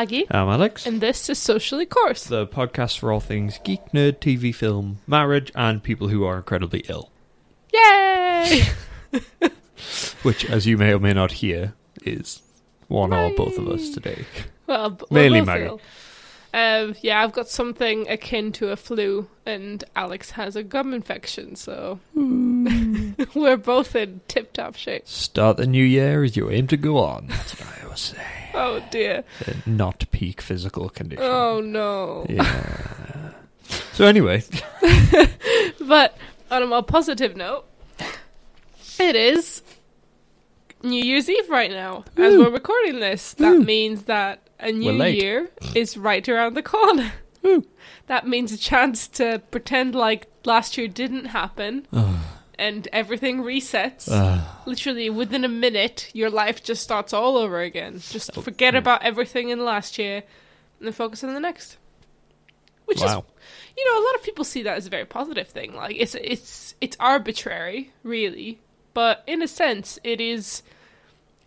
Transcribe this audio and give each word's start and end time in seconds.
I'm 0.00 0.48
Alex. 0.48 0.86
and 0.86 1.02
this 1.02 1.28
is 1.28 1.38
Socially 1.38 1.84
Course. 1.84 2.24
the 2.24 2.46
podcast 2.46 2.98
for 2.98 3.12
all 3.12 3.20
things 3.20 3.58
geek, 3.64 3.80
nerd, 3.92 4.16
TV, 4.18 4.54
film, 4.54 5.00
marriage, 5.06 5.52
and 5.54 5.82
people 5.82 6.08
who 6.08 6.24
are 6.24 6.38
incredibly 6.38 6.80
ill. 6.88 7.10
Yay! 7.74 8.62
Which, 10.22 10.46
as 10.46 10.66
you 10.66 10.78
may 10.78 10.94
or 10.94 10.98
may 11.00 11.12
not 11.12 11.32
hear, 11.32 11.74
is 12.02 12.40
one 12.88 13.12
or 13.12 13.30
both 13.34 13.58
of 13.58 13.68
us 13.68 13.90
today. 13.90 14.24
well, 14.66 14.88
b- 14.88 15.04
Mainly 15.10 15.40
both 15.40 15.46
Maggie. 15.48 15.64
ill. 15.66 15.80
Um, 16.54 16.94
yeah, 17.02 17.22
I've 17.22 17.32
got 17.32 17.50
something 17.50 18.08
akin 18.08 18.52
to 18.52 18.70
a 18.70 18.76
flu, 18.76 19.28
and 19.44 19.84
Alex 19.94 20.30
has 20.30 20.56
a 20.56 20.62
gum 20.62 20.94
infection, 20.94 21.56
so 21.56 22.00
we're 22.14 23.58
both 23.58 23.94
in 23.94 24.22
tip-top 24.28 24.76
shape. 24.76 25.06
Start 25.06 25.58
the 25.58 25.66
new 25.66 25.84
year 25.84 26.24
as 26.24 26.38
you 26.38 26.50
aim 26.50 26.68
to 26.68 26.78
go 26.78 26.96
on. 26.96 27.26
That's 27.26 27.60
what 27.60 27.68
I 27.78 27.84
always 27.84 28.00
say. 28.00 28.39
Oh 28.54 28.82
dear! 28.90 29.24
Uh, 29.46 29.52
Not 29.66 30.04
peak 30.10 30.40
physical 30.40 30.88
condition. 30.88 31.24
Oh 31.24 31.60
no! 31.60 32.26
Yeah. 32.28 33.32
So 33.92 34.06
anyway, 34.06 34.42
But 35.80 36.16
on 36.50 36.62
a 36.62 36.66
more 36.66 36.82
positive 36.82 37.36
note, 37.36 37.64
it 38.98 39.14
is 39.16 39.62
New 40.82 41.02
Year's 41.02 41.28
Eve 41.28 41.48
right 41.48 41.70
now. 41.70 42.04
As 42.16 42.36
we're 42.36 42.50
recording 42.50 43.00
this, 43.00 43.34
that 43.34 43.52
Woo. 43.52 43.62
means 43.64 44.04
that 44.04 44.48
a 44.58 44.72
new 44.72 45.02
year 45.04 45.50
is 45.74 45.96
right 45.96 46.26
around 46.28 46.54
the 46.54 46.62
corner. 46.62 47.12
Woo. 47.42 47.66
That 48.06 48.26
means 48.26 48.52
a 48.52 48.58
chance 48.58 49.06
to 49.08 49.40
pretend 49.50 49.94
like 49.94 50.26
last 50.44 50.76
year 50.76 50.88
didn't 50.88 51.26
happen 51.26 51.86
and 52.60 52.86
everything 52.92 53.42
resets. 53.42 54.06
Literally 54.66 55.10
within 55.10 55.44
a 55.44 55.48
minute, 55.48 56.10
your 56.12 56.30
life 56.30 56.62
just 56.62 56.82
starts 56.82 57.12
all 57.12 57.36
over 57.36 57.60
again. 57.60 58.00
Just 58.10 58.30
Oh, 58.36 58.42
forget 58.42 58.74
about 58.76 59.02
everything 59.02 59.48
in 59.48 59.64
last 59.64 59.98
year 59.98 60.22
and 60.78 60.86
then 60.86 60.92
focus 60.92 61.24
on 61.24 61.34
the 61.34 61.40
next. 61.40 61.76
Which 62.84 62.98
is 63.02 63.10
you 63.76 63.84
know, 63.86 64.02
a 64.02 64.04
lot 64.04 64.14
of 64.16 64.22
people 64.22 64.44
see 64.44 64.62
that 64.64 64.76
as 64.76 64.86
a 64.86 64.90
very 64.90 65.04
positive 65.06 65.48
thing. 65.48 65.74
Like 65.74 65.96
it's 65.98 66.14
it's 66.16 66.74
it's 66.80 66.96
arbitrary, 67.00 67.92
really, 68.02 68.58
but 68.94 69.22
in 69.26 69.42
a 69.42 69.48
sense, 69.48 69.98
it 70.04 70.20
is 70.20 70.62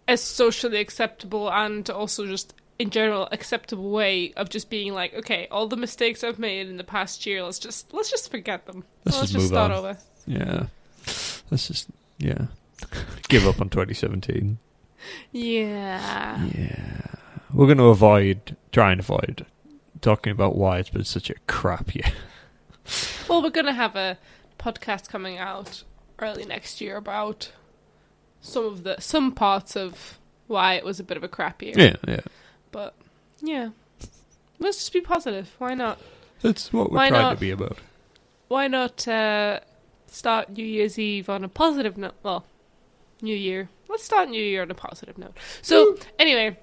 a 0.08 0.18
socially 0.18 0.78
acceptable 0.80 1.52
and 1.52 1.90
also 1.90 2.26
just 2.26 2.54
in 2.80 2.90
general 2.90 3.28
acceptable 3.32 3.92
way 3.92 4.34
of 4.36 4.50
just 4.50 4.70
being 4.70 4.94
like, 4.94 5.14
okay, 5.14 5.48
all 5.52 5.68
the 5.68 5.78
mistakes 5.78 6.24
I've 6.24 6.40
made 6.40 6.68
in 6.68 6.78
the 6.78 6.84
past 6.84 7.26
year, 7.26 7.44
let's 7.44 7.60
just 7.60 7.94
let's 7.94 8.10
just 8.10 8.32
forget 8.32 8.66
them. 8.66 8.84
Let's 9.06 9.18
let's 9.20 9.32
just 9.32 9.42
just 9.44 9.48
start 9.50 9.72
on. 9.72 9.78
over. 9.78 9.98
Yeah. 10.26 10.68
Let's 11.54 11.68
just 11.68 11.88
yeah. 12.18 12.48
Give 13.30 13.46
up 13.46 13.62
on 13.62 13.70
2017. 13.70 14.58
Yeah. 15.32 16.44
Yeah. 16.46 17.06
We're 17.54 17.68
going 17.68 17.78
to 17.78 17.84
avoid, 17.84 18.58
try 18.72 18.92
and 18.92 19.00
avoid 19.00 19.46
talking 20.02 20.32
about 20.32 20.56
why 20.56 20.80
it's 20.80 20.90
been 20.90 21.04
such 21.04 21.30
a 21.30 21.36
crap 21.46 21.94
year. 21.94 22.06
Well, 23.30 23.42
we're 23.42 23.50
gonna 23.52 23.72
have 23.72 23.96
a 23.96 24.18
podcast 24.60 25.08
coming 25.08 25.38
out 25.38 25.84
early 26.20 26.44
next 26.44 26.82
year 26.82 26.98
about 26.98 27.54
some 28.42 28.66
of 28.66 28.84
the 28.84 29.00
some 29.00 29.32
parts 29.32 29.78
of 29.78 30.20
why 30.48 30.74
it 30.74 30.84
was 30.84 31.00
a 31.00 31.04
bit 31.04 31.16
of 31.16 31.24
a 31.24 31.30
crap 31.30 31.62
year. 31.62 31.74
Yeah, 31.78 31.96
yeah. 32.06 32.20
But 32.74 32.94
yeah, 33.40 33.70
let's 34.60 34.80
just 34.80 34.92
be 34.92 35.00
positive. 35.00 35.56
Why 35.60 35.76
not? 35.76 36.02
That's 36.42 36.74
what 36.74 36.92
we're 36.92 36.98
Why 36.98 37.10
trying 37.10 37.22
not? 37.22 37.34
to 37.36 37.40
be 37.40 37.52
about. 37.52 37.78
Why 38.50 38.68
not 38.68 39.08
uh, 39.08 39.62
start 40.14 40.50
New 40.50 40.66
Year's 40.66 41.00
Eve 41.00 41.30
on 41.30 41.44
a 41.44 41.50
positive 41.50 41.98
note? 41.98 42.16
Well, 42.24 42.46
New 43.22 43.36
Year. 43.36 43.70
Let's 43.90 44.04
start 44.04 44.30
New 44.30 44.42
Year 44.42 44.62
on 44.62 44.72
a 44.72 44.76
positive 44.76 45.18
note. 45.18 45.36
So 45.62 45.94
hmm. 45.94 46.02
anyway, 46.20 46.58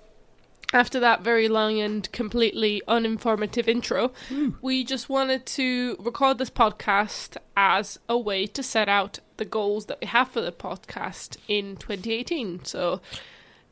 after 0.72 1.00
that 1.00 1.22
very 1.22 1.48
long 1.48 1.80
and 1.80 2.10
completely 2.12 2.82
uninformative 2.86 3.66
intro, 3.66 4.12
hmm. 4.28 4.50
we 4.62 4.84
just 4.84 5.08
wanted 5.08 5.46
to 5.46 5.96
record 5.98 6.38
this 6.38 6.50
podcast 6.50 7.36
as 7.56 7.98
a 8.08 8.16
way 8.16 8.46
to 8.46 8.62
set 8.62 8.88
out 8.88 9.18
the 9.36 9.44
goals 9.44 9.86
that 9.86 10.00
we 10.00 10.06
have 10.06 10.28
for 10.28 10.40
the 10.40 10.52
podcast 10.52 11.36
in 11.48 11.76
2018. 11.76 12.64
So 12.64 13.00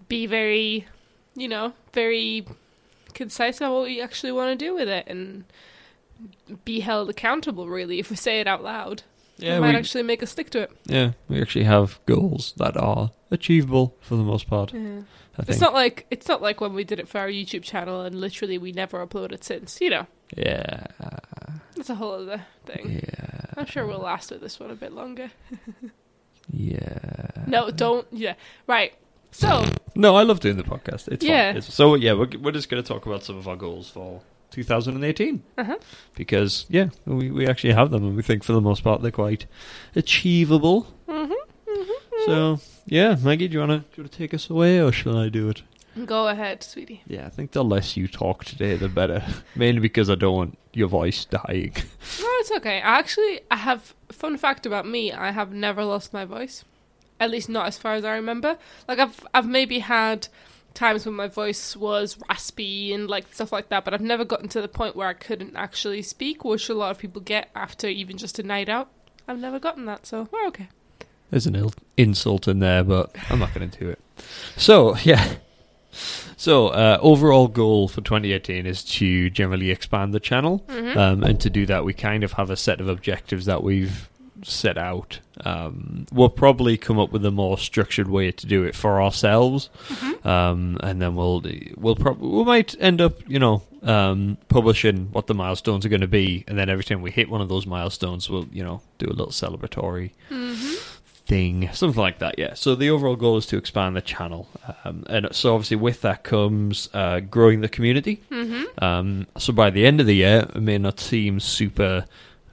be 0.08 0.26
very, 0.26 0.86
you 1.34 1.48
know, 1.48 1.74
very 1.92 2.46
concise 3.14 3.58
about 3.58 3.74
what 3.74 3.84
we 3.84 4.00
actually 4.00 4.32
want 4.32 4.58
to 4.58 4.64
do 4.64 4.74
with 4.74 4.88
it 4.88 5.06
and 5.06 5.44
be 6.64 6.80
held 6.80 7.08
accountable 7.08 7.68
really 7.68 7.98
if 7.98 8.10
we 8.10 8.16
say 8.16 8.40
it 8.40 8.46
out 8.46 8.62
loud 8.62 9.02
Yeah, 9.38 9.56
it 9.56 9.60
might 9.60 9.70
we, 9.70 9.76
actually 9.76 10.02
make 10.02 10.22
a 10.22 10.26
stick 10.26 10.50
to 10.50 10.62
it 10.62 10.70
yeah, 10.86 11.12
we 11.28 11.40
actually 11.40 11.64
have 11.64 12.00
goals 12.06 12.54
that 12.56 12.76
are 12.76 13.10
achievable 13.30 13.96
for 14.00 14.16
the 14.16 14.22
most 14.22 14.48
part. 14.48 14.74
I 14.74 15.04
it's 15.46 15.60
not 15.60 15.74
like 15.74 16.06
it's 16.10 16.26
not 16.26 16.42
like 16.42 16.60
when 16.60 16.74
we 16.74 16.84
did 16.84 16.98
it 16.98 17.08
for 17.08 17.18
our 17.18 17.28
youtube 17.28 17.62
channel 17.62 18.00
and 18.02 18.20
literally 18.20 18.58
we 18.58 18.72
never 18.72 19.04
uploaded 19.06 19.44
since 19.44 19.80
you 19.80 19.90
know 19.90 20.06
yeah, 20.36 20.86
that's 21.76 21.88
a 21.88 21.94
whole 21.94 22.12
other 22.12 22.44
thing 22.66 23.00
yeah, 23.02 23.40
i'm 23.56 23.64
sure 23.66 23.86
we'll 23.86 24.00
last 24.00 24.30
with 24.30 24.40
this 24.40 24.58
one 24.60 24.70
a 24.70 24.74
bit 24.74 24.92
longer 24.92 25.30
yeah. 26.52 27.44
no 27.46 27.70
don't 27.70 28.06
yeah 28.10 28.34
right 28.66 28.94
so 29.30 29.64
No, 29.94 30.16
I 30.16 30.22
love 30.22 30.40
doing 30.40 30.56
the 30.56 30.62
podcast. 30.62 31.08
It's 31.08 31.24
Yeah. 31.24 31.50
fun. 31.50 31.56
It's, 31.58 31.74
so 31.74 31.94
yeah, 31.94 32.12
we're 32.14 32.30
we're 32.40 32.52
just 32.52 32.68
going 32.68 32.82
to 32.82 32.86
talk 32.86 33.04
about 33.06 33.24
some 33.24 33.36
of 33.36 33.46
our 33.48 33.56
goals 33.56 33.90
for 33.90 34.22
2018 34.62 35.42
uh-huh. 35.56 35.76
because 36.14 36.66
yeah, 36.68 36.88
we 37.04 37.30
we 37.30 37.46
actually 37.46 37.72
have 37.72 37.90
them 37.90 38.04
and 38.04 38.16
we 38.16 38.22
think 38.22 38.44
for 38.44 38.52
the 38.52 38.60
most 38.60 38.82
part 38.84 39.02
they're 39.02 39.10
quite 39.10 39.46
achievable. 39.96 40.86
hmm 41.08 41.32
So 42.26 42.60
yeah, 42.86 43.16
Maggie, 43.22 43.48
do 43.48 43.54
you 43.54 43.60
you 43.60 43.66
wanna 43.66 43.84
take 44.10 44.34
us 44.34 44.50
away 44.50 44.80
or 44.80 44.92
shall 44.92 45.16
I 45.16 45.28
do 45.28 45.48
it? 45.48 45.62
go 46.06 46.28
ahead 46.28 46.62
sweetie 46.62 47.02
Yeah, 47.06 47.26
I 47.26 47.28
think 47.28 47.50
the 47.50 47.64
less 47.64 47.96
you 47.96 48.06
talk 48.06 48.44
today, 48.44 48.76
the 48.76 48.88
better. 48.88 49.24
Mainly 49.56 49.80
because 49.80 50.08
I 50.08 50.14
don't 50.14 50.36
want 50.36 50.58
your 50.72 50.88
voice 50.88 51.24
dying. 51.24 51.74
no 52.20 52.28
it's 52.40 52.52
okay 52.52 52.76
i 52.76 52.98
actually 52.98 53.40
i 53.50 53.56
have 53.56 53.94
fun 54.12 54.36
fact 54.36 54.64
about 54.64 54.86
me 54.86 55.12
i 55.12 55.32
have 55.32 55.52
never 55.52 55.84
lost 55.84 56.12
my 56.12 56.24
voice 56.24 56.64
at 57.18 57.30
least 57.30 57.48
not 57.48 57.66
as 57.66 57.76
far 57.76 57.94
as 57.94 58.04
i 58.04 58.14
remember 58.14 58.56
like 58.86 58.98
i've 58.98 59.26
i've 59.34 59.48
maybe 59.48 59.80
had 59.80 60.28
times 60.78 61.04
when 61.04 61.14
my 61.14 61.26
voice 61.26 61.76
was 61.76 62.16
raspy 62.28 62.92
and 62.92 63.08
like 63.10 63.26
stuff 63.34 63.50
like 63.52 63.68
that 63.68 63.84
but 63.84 63.92
i've 63.92 64.00
never 64.00 64.24
gotten 64.24 64.48
to 64.48 64.60
the 64.62 64.68
point 64.68 64.94
where 64.94 65.08
i 65.08 65.12
couldn't 65.12 65.56
actually 65.56 66.02
speak 66.02 66.44
which 66.44 66.68
a 66.68 66.74
lot 66.74 66.90
of 66.92 66.98
people 66.98 67.20
get 67.20 67.50
after 67.54 67.88
even 67.88 68.16
just 68.16 68.38
a 68.38 68.42
night 68.42 68.68
out 68.68 68.88
i've 69.26 69.38
never 69.38 69.58
gotten 69.58 69.86
that 69.86 70.06
so 70.06 70.28
we're 70.30 70.46
okay 70.46 70.68
There's 71.30 71.46
an 71.46 71.56
Ill- 71.56 71.74
insult 71.96 72.48
in 72.48 72.60
there, 72.60 72.82
but 72.84 73.14
I'm 73.28 73.38
not 73.38 73.52
going 73.52 73.68
to 73.68 73.78
do 73.78 73.90
it. 73.90 73.98
So 74.56 74.96
yeah. 75.04 75.34
So 76.36 76.68
uh, 76.68 76.98
overall 77.02 77.48
goal 77.48 77.88
for 77.88 78.00
2018 78.00 78.64
is 78.66 78.84
to 78.84 79.28
generally 79.30 79.70
expand 79.70 80.14
the 80.14 80.20
channel, 80.20 80.64
Mhm. 80.68 80.96
um, 80.96 81.24
and 81.24 81.40
to 81.40 81.50
do 81.50 81.66
that, 81.66 81.84
we 81.84 81.92
kind 81.92 82.22
of 82.24 82.32
have 82.34 82.48
a 82.50 82.56
set 82.56 82.80
of 82.80 82.88
objectives 82.88 83.44
that 83.46 83.62
we've 83.62 84.08
set 84.42 84.78
out. 84.78 85.20
Um, 85.44 86.06
we'll 86.12 86.28
probably 86.28 86.76
come 86.76 86.98
up 86.98 87.12
with 87.12 87.24
a 87.24 87.30
more 87.30 87.56
structured 87.58 88.08
way 88.08 88.32
to 88.32 88.46
do 88.46 88.64
it 88.64 88.74
for 88.74 89.00
ourselves, 89.00 89.70
um, 90.24 90.78
and 90.82 91.00
then 91.00 91.14
we'll 91.14 91.42
we'll 91.76 91.96
probably 91.96 92.28
we 92.28 92.44
might 92.44 92.74
end 92.80 93.00
up, 93.00 93.14
you 93.28 93.38
know, 93.38 93.62
um, 93.82 94.36
publishing 94.48 95.08
what 95.12 95.26
the 95.28 95.34
milestones 95.34 95.86
are 95.86 95.88
going 95.88 96.00
to 96.00 96.08
be, 96.08 96.44
and 96.48 96.58
then 96.58 96.68
every 96.68 96.84
time 96.84 97.02
we 97.02 97.10
hit 97.10 97.28
one 97.30 97.40
of 97.40 97.48
those 97.48 97.66
milestones, 97.66 98.28
we'll 98.28 98.46
you 98.52 98.64
know 98.64 98.80
do 98.98 99.06
a 99.06 99.14
little 99.14 99.28
celebratory 99.32 100.10
Mm-hmm. 100.30 100.74
thing, 101.26 101.68
something 101.72 102.00
like 102.00 102.18
that. 102.18 102.38
Yeah. 102.38 102.54
So 102.54 102.74
the 102.74 102.90
overall 102.90 103.14
goal 103.16 103.36
is 103.36 103.46
to 103.46 103.56
expand 103.58 103.94
the 103.96 104.00
channel, 104.00 104.48
um, 104.84 105.04
and 105.08 105.28
so 105.32 105.54
obviously 105.54 105.76
with 105.76 106.00
that 106.00 106.24
comes 106.24 106.88
uh, 106.94 107.20
growing 107.20 107.60
the 107.60 107.68
community. 107.68 108.22
Mm-hmm. 108.30 108.84
Um, 108.84 109.26
so 109.36 109.52
by 109.52 109.70
the 109.70 109.86
end 109.86 110.00
of 110.00 110.06
the 110.06 110.16
year, 110.16 110.48
it 110.54 110.60
may 110.60 110.78
not 110.78 110.98
seem 110.98 111.38
super. 111.38 112.06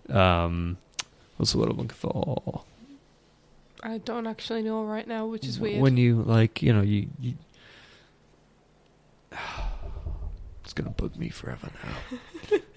Um, 0.09 0.77
what's 1.37 1.51
the 1.51 1.57
word 1.57 1.69
I'm 1.69 1.77
looking 1.77 1.89
for? 1.89 2.63
I 3.83 3.99
don't 3.99 4.25
actually 4.25 4.63
know 4.63 4.83
right 4.83 5.07
now, 5.07 5.27
which 5.27 5.45
is 5.45 5.59
weird. 5.59 5.81
When 5.81 5.97
you 5.97 6.21
like, 6.23 6.61
you 6.61 6.73
know, 6.73 6.81
you. 6.81 7.07
you 7.19 7.33
it's 10.63 10.73
gonna 10.73 10.89
bug 10.91 11.15
me 11.17 11.29
forever 11.29 11.69
now. 11.83 12.57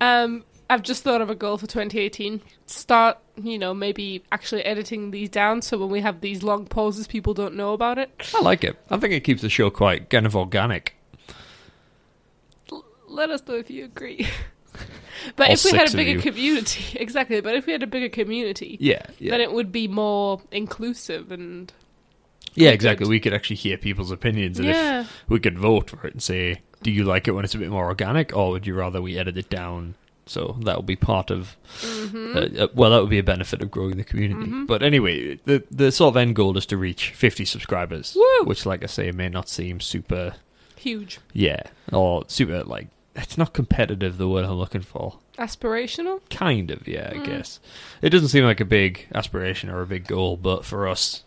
Um, 0.00 0.44
I've 0.68 0.82
just 0.82 1.02
thought 1.02 1.20
of 1.20 1.30
a 1.30 1.34
goal 1.34 1.58
for 1.58 1.66
2018. 1.66 2.40
Start, 2.66 3.18
you 3.36 3.58
know, 3.58 3.74
maybe 3.74 4.24
actually 4.32 4.64
editing 4.64 5.10
these 5.10 5.28
down 5.28 5.62
so 5.62 5.78
when 5.78 5.90
we 5.90 6.00
have 6.00 6.20
these 6.20 6.42
long 6.42 6.66
pauses, 6.66 7.06
people 7.06 7.34
don't 7.34 7.54
know 7.54 7.72
about 7.74 7.98
it. 7.98 8.10
I 8.34 8.40
like 8.40 8.64
it. 8.64 8.76
I 8.90 8.96
think 8.96 9.12
it 9.12 9.20
keeps 9.20 9.42
the 9.42 9.50
show 9.50 9.70
quite 9.70 10.10
kind 10.10 10.26
of 10.26 10.34
organic. 10.34 10.96
L- 12.72 12.84
let 13.06 13.30
us 13.30 13.42
know 13.46 13.54
if 13.54 13.70
you 13.70 13.84
agree. 13.84 14.26
but 15.36 15.50
if 15.50 15.64
we 15.64 15.70
had 15.72 15.92
a 15.92 15.96
bigger 15.96 16.20
community, 16.20 16.98
exactly. 17.00 17.40
But 17.40 17.54
if 17.56 17.66
we 17.66 17.72
had 17.72 17.82
a 17.82 17.86
bigger 17.86 18.08
community, 18.08 18.76
Yeah. 18.80 19.02
Yeah. 19.18 19.32
then 19.32 19.40
it 19.40 19.52
would 19.52 19.70
be 19.72 19.88
more 19.88 20.40
inclusive 20.50 21.30
and 21.32 21.72
yeah. 22.54 22.70
we 22.70 22.74
Exactly. 22.74 23.04
could- 23.04 23.10
We 23.10 23.20
could 23.20 23.34
actually 23.34 23.56
hear 23.56 23.76
people's 23.76 24.10
opinions, 24.10 24.58
and 24.58 24.68
if 24.68 25.22
we 25.28 25.40
could 25.40 25.58
vote 25.58 25.90
for 25.90 26.06
it 26.06 26.12
and 26.14 26.22
say, 26.22 26.60
do 26.82 26.90
you 26.90 27.04
like 27.04 27.26
it 27.28 27.32
when 27.32 27.44
it's 27.44 27.54
a 27.54 27.58
bit 27.58 27.70
more 27.70 27.86
organic, 27.86 28.36
or 28.36 28.50
would 28.52 28.66
you 28.66 28.74
rather 28.74 29.00
we 29.00 29.18
edit 29.18 29.38
it 29.38 29.48
down? 29.50 29.94
So 30.26 30.56
that 30.62 30.76
will 30.76 30.82
be 30.82 30.96
part 30.96 31.30
of, 31.30 31.54
hmm 31.82 32.34
uh, 32.36 32.40
uh, 32.64 32.68
well, 32.74 32.90
that 32.92 33.00
would 33.02 33.10
be 33.10 33.18
a 33.18 33.22
benefit 33.22 33.60
of 33.60 33.70
growing 33.70 33.98
the 33.98 34.04
community. 34.04 34.50
Mhm. 34.50 34.66
But 34.66 34.82
anyway, 34.82 35.38
the 35.44 35.62
the 35.70 35.92
sort 35.92 36.12
of 36.12 36.16
end 36.16 36.34
goal 36.34 36.56
is 36.56 36.64
to 36.66 36.78
reach 36.78 37.10
50 37.10 37.44
subscribers, 37.44 38.14
Woo! 38.16 38.44
which, 38.46 38.64
like 38.64 38.82
I 38.82 38.86
say, 38.86 39.10
may 39.12 39.28
not 39.28 39.48
seem 39.50 39.80
super 39.80 40.34
Huge. 40.76 41.18
Yeah, 41.34 41.62
or 41.92 42.24
super 42.28 42.62
like 42.64 42.88
it's 43.16 43.38
not 43.38 43.52
competitive. 43.52 44.18
The 44.18 44.28
word 44.28 44.44
I'm 44.44 44.52
looking 44.54 44.82
for, 44.82 45.18
Aspirational? 45.38 46.20
kind 46.30 46.70
of. 46.70 46.86
Yeah, 46.88 47.10
I 47.12 47.16
Mm. 47.18 47.24
guess 47.26 47.60
it 48.02 48.10
doesn't 48.10 48.28
seem 48.28 48.44
like 48.44 48.60
a 48.60 48.64
big 48.64 49.06
aspiration 49.14 49.70
or 49.70 49.82
a 49.82 49.86
big 49.86 50.06
goal, 50.06 50.36
but 50.36 50.64
for 50.64 50.88
us, 50.88 51.22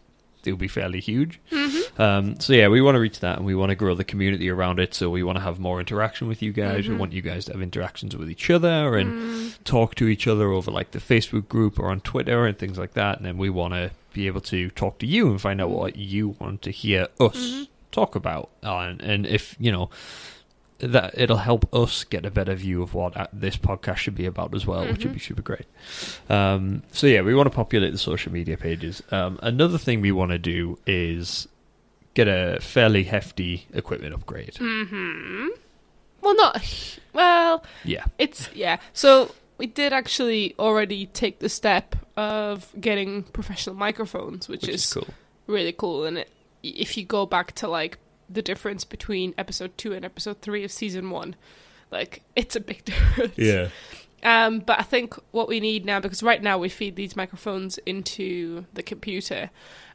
it'll 0.45 0.57
be 0.57 0.67
fairly 0.67 0.99
huge. 1.01 1.39
Mm-hmm. 1.51 2.01
Um, 2.01 2.39
so 2.39 2.53
yeah, 2.53 2.67
we 2.69 2.79
want 2.81 2.95
to 2.95 2.99
reach 2.99 3.19
that, 3.21 3.37
and 3.37 3.45
we 3.45 3.55
want 3.55 3.69
to 3.71 3.75
grow 3.75 3.95
the 3.95 4.03
community 4.03 4.49
around 4.49 4.79
it. 4.79 4.93
So 4.93 5.09
we 5.09 5.23
want 5.23 5.37
to 5.37 5.43
have 5.43 5.59
more 5.59 5.79
interaction 5.79 6.27
with 6.27 6.41
you 6.41 6.53
guys. 6.53 6.87
We 6.87 6.95
Mhm. 6.95 6.99
want 6.99 7.13
you 7.13 7.21
guys 7.21 7.45
to 7.45 7.53
have 7.53 7.61
interactions 7.61 8.15
with 8.15 8.29
each 8.29 8.49
other 8.49 8.95
and 8.97 9.11
Mm. 9.13 9.63
talk 9.63 9.95
to 9.95 10.07
each 10.07 10.25
other 10.27 10.51
over 10.51 10.71
like 10.71 10.91
the 10.91 10.99
Facebook 10.99 11.47
group 11.49 11.79
or 11.79 11.89
on 11.89 11.99
Twitter 12.01 12.45
and 12.45 12.57
things 12.57 12.77
like 12.77 12.93
that. 12.93 13.17
And 13.17 13.25
then 13.25 13.37
we 13.37 13.49
want 13.49 13.73
to 13.73 13.91
be 14.13 14.27
able 14.27 14.41
to 14.41 14.69
talk 14.69 14.99
to 14.99 15.05
you 15.05 15.29
and 15.29 15.41
find 15.41 15.59
out 15.61 15.69
what 15.69 15.95
you 15.97 16.35
want 16.39 16.61
to 16.63 16.71
hear 16.71 17.07
us 17.19 17.35
Mhm. 17.35 17.67
talk 17.91 18.15
about. 18.15 18.49
Uh, 18.63 18.77
and, 18.79 19.01
and 19.01 19.25
if 19.25 19.55
you 19.59 19.71
know 19.71 19.89
that 20.79 21.17
it'll 21.17 21.37
help 21.37 21.73
us 21.73 22.03
get 22.03 22.25
a 22.25 22.29
better 22.31 22.53
view 22.53 22.83
of 22.83 22.93
what 22.93 23.17
uh, 23.17 23.27
this 23.33 23.57
podcast 23.57 23.97
should 23.97 24.15
be 24.15 24.25
about 24.27 24.53
as 24.53 24.65
well, 24.67 24.81
which 24.85 24.99
would 25.03 25.11
Mhm. 25.11 25.13
be 25.13 25.19
super 25.19 25.41
great. 25.41 25.65
Um, 26.29 26.83
so 26.91 27.07
yeah, 27.07 27.21
we 27.21 27.33
want 27.33 27.47
to 27.49 27.55
populate 27.55 27.91
the 27.91 27.97
social 27.97 28.31
media 28.31 28.57
pages. 28.57 29.01
Um, 29.11 29.39
another 29.41 29.77
thing 29.79 30.01
we 30.01 30.11
want 30.11 30.31
to 30.31 30.37
do 30.37 30.77
is 30.85 31.47
get 32.13 32.27
a 32.27 32.59
fairly 32.61 33.03
hefty 33.05 33.65
equipment 33.73 34.13
upgrade. 34.13 34.53
Mm-hmm. 34.55 35.47
Well, 36.21 36.35
not 36.35 36.99
well. 37.13 37.63
Yeah, 37.83 38.05
It's 38.19 38.49
yeah. 38.53 38.77
So 38.93 39.33
we 39.57 39.65
did 39.67 39.93
actually 39.93 40.53
already 40.59 41.05
take 41.07 41.39
the 41.39 41.49
step 41.49 41.95
of 42.15 42.67
getting 42.79 43.23
professional 43.23 43.75
microphones, 43.75 44.47
which, 44.47 44.61
which 44.63 44.69
is, 44.69 44.83
is 44.83 44.93
cool. 44.93 45.07
really 45.47 45.71
cool. 45.73 46.05
And 46.05 46.19
it, 46.19 46.29
if 46.63 46.97
you 46.97 47.05
go 47.05 47.25
back 47.25 47.53
to 47.55 47.67
like 47.67 47.97
the 48.29 48.41
difference 48.41 48.83
between 48.83 49.33
episode 49.37 49.77
two 49.77 49.93
and 49.93 50.03
episode 50.03 50.41
three 50.41 50.63
of 50.63 50.71
season 50.71 51.09
one, 51.09 51.35
like 51.91 52.21
it's 52.35 52.55
a 52.55 52.59
big 52.59 52.83
difference. 52.85 53.37
Yeah, 53.37 53.69
Um, 54.23 54.59
but 54.59 54.79
I 54.79 54.83
think 54.83 55.15
what 55.31 55.47
we 55.47 55.59
need 55.59 55.85
now, 55.85 55.99
because 55.99 56.21
right 56.23 56.41
now 56.41 56.57
we 56.57 56.69
feed 56.69 56.95
these 56.95 57.15
microphones 57.15 57.77
into 57.85 58.65
the 58.73 58.83
computer, 58.83 59.49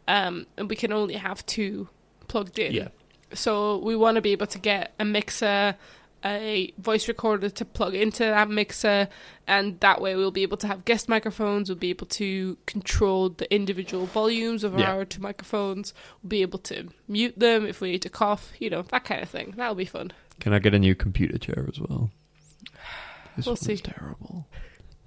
um, 0.09 0.47
and 0.57 0.69
we 0.71 0.77
can 0.77 0.93
only 0.93 1.15
have 1.15 1.45
two 1.47 1.89
plugged 2.29 2.59
in. 2.59 2.73
yeah, 2.73 2.89
So 3.35 3.79
we 3.79 3.95
want 3.97 4.15
to 4.17 4.21
be 4.23 4.33
able 4.33 4.47
to 4.47 4.59
get 4.59 4.93
a 4.99 5.05
mixer, 5.05 5.77
a 6.25 6.73
voice 6.79 7.09
recorder 7.09 7.49
to 7.51 7.65
plug 7.65 7.95
into 7.95 8.21
that 8.25 8.49
mixer, 8.49 9.09
and 9.47 9.81
that 9.81 10.01
way 10.01 10.15
we'll 10.17 10.31
be 10.31 10.43
able 10.43 10.57
to 10.59 10.67
have 10.67 10.85
guest 10.85 11.09
microphones. 11.09 11.69
We'll 11.69 11.79
be 11.79 11.91
able 11.91 12.07
to 12.07 12.57
control 12.67 13.29
the 13.31 13.53
individual 13.53 14.07
volumes 14.07 14.65
of 14.65 14.79
Yeah. 14.79 14.93
our 14.93 15.05
two 15.05 15.21
microphones. 15.21 15.93
We'll 16.23 16.29
be 16.31 16.43
able 16.43 16.59
to 16.61 16.89
mute 17.09 17.39
them 17.39 17.67
if 17.67 17.81
we 17.81 17.93
need 17.93 18.03
to 18.03 18.09
cough. 18.11 18.53
You 18.59 18.71
know 18.71 18.83
that 18.83 19.05
kind 19.05 19.23
of 19.23 19.29
thing. 19.29 19.55
That'll 19.57 19.75
be 19.75 19.85
fun. 19.85 20.13
Can 20.41 20.53
I 20.53 20.59
get 20.59 20.75
a 20.75 20.79
new 20.79 20.95
computer 20.95 21.39
chair 21.39 21.67
as 21.69 21.81
well? 21.81 22.11
This 23.37 23.47
We'll 23.47 23.53
one's 23.55 23.61
see. 23.61 23.77
terrible. 23.77 24.47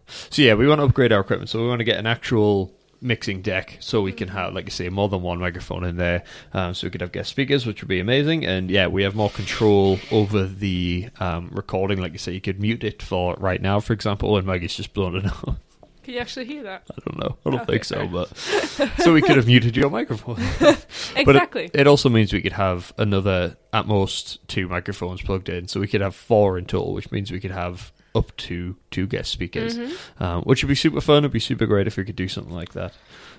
So 0.07 0.41
yeah, 0.41 0.53
we 0.53 0.67
want 0.67 0.79
to 0.81 0.85
upgrade 0.85 1.11
our 1.11 1.21
equipment. 1.21 1.49
So 1.49 1.61
we 1.61 1.67
want 1.67 1.79
to 1.79 1.83
get 1.85 1.97
an 1.97 2.05
actual 2.07 2.73
mixing 3.01 3.41
deck, 3.41 3.77
so 3.79 4.01
we 4.01 4.11
can 4.11 4.27
have, 4.29 4.53
like 4.53 4.65
I 4.65 4.69
say, 4.69 4.89
more 4.89 5.09
than 5.09 5.21
one 5.21 5.39
microphone 5.39 5.83
in 5.83 5.97
there. 5.97 6.23
Um, 6.53 6.73
so 6.73 6.87
we 6.87 6.91
could 6.91 7.01
have 7.01 7.11
guest 7.11 7.29
speakers, 7.29 7.65
which 7.65 7.81
would 7.81 7.89
be 7.89 7.99
amazing. 7.99 8.45
And 8.45 8.69
yeah, 8.69 8.87
we 8.87 9.03
have 9.03 9.15
more 9.15 9.29
control 9.29 9.99
over 10.11 10.45
the 10.45 11.09
um, 11.19 11.49
recording. 11.51 11.99
Like 12.01 12.13
you 12.13 12.19
say, 12.19 12.31
you 12.33 12.41
could 12.41 12.59
mute 12.59 12.83
it 12.83 13.01
for 13.01 13.35
right 13.39 13.61
now, 13.61 13.79
for 13.79 13.93
example, 13.93 14.31
when 14.33 14.45
Maggie's 14.45 14.75
just 14.75 14.93
blown 14.93 15.15
it 15.15 15.25
out. 15.47 15.57
Can 16.03 16.13
you 16.13 16.19
actually 16.19 16.45
hear 16.45 16.61
that? 16.63 16.83
I 16.91 17.01
don't 17.03 17.17
know. 17.19 17.37
I 17.45 17.49
don't 17.49 17.61
Okay, 17.61 17.73
think 17.73 17.83
so, 17.85 18.07
but 18.07 18.37
so 18.99 19.11
we 19.11 19.23
could 19.23 19.37
have 19.37 19.47
muted 19.47 19.75
your 19.75 19.89
microphone. 19.89 20.37
Exactly. 21.15 21.71
It 21.73 21.87
also 21.87 22.09
means 22.09 22.31
we 22.33 22.41
could 22.41 22.51
have 22.51 22.93
another, 22.97 23.57
at 23.73 23.87
most, 23.87 24.45
two 24.47 24.67
microphones 24.67 25.21
plugged 25.21 25.49
in. 25.49 25.67
So 25.67 25.79
we 25.79 25.87
could 25.87 26.01
have 26.01 26.13
four 26.13 26.57
in 26.57 26.65
total, 26.65 26.93
which 26.93 27.09
means 27.09 27.31
we 27.31 27.39
could 27.39 27.51
have 27.51 27.91
up 28.15 28.35
to 28.37 28.75
two 28.91 29.05
guest 29.07 29.29
speakers, 29.31 29.77
Mhm. 29.77 30.21
um, 30.21 30.41
which 30.43 30.63
would 30.63 30.69
be 30.69 30.75
super 30.75 31.01
fun. 31.01 31.19
It'd 31.19 31.31
be 31.31 31.39
super 31.39 31.65
great 31.65 31.85
if 31.87 31.97
we 31.97 32.03
could 32.05 32.15
do 32.15 32.27
something 32.27 32.53
like 32.53 32.73
that. 32.73 32.93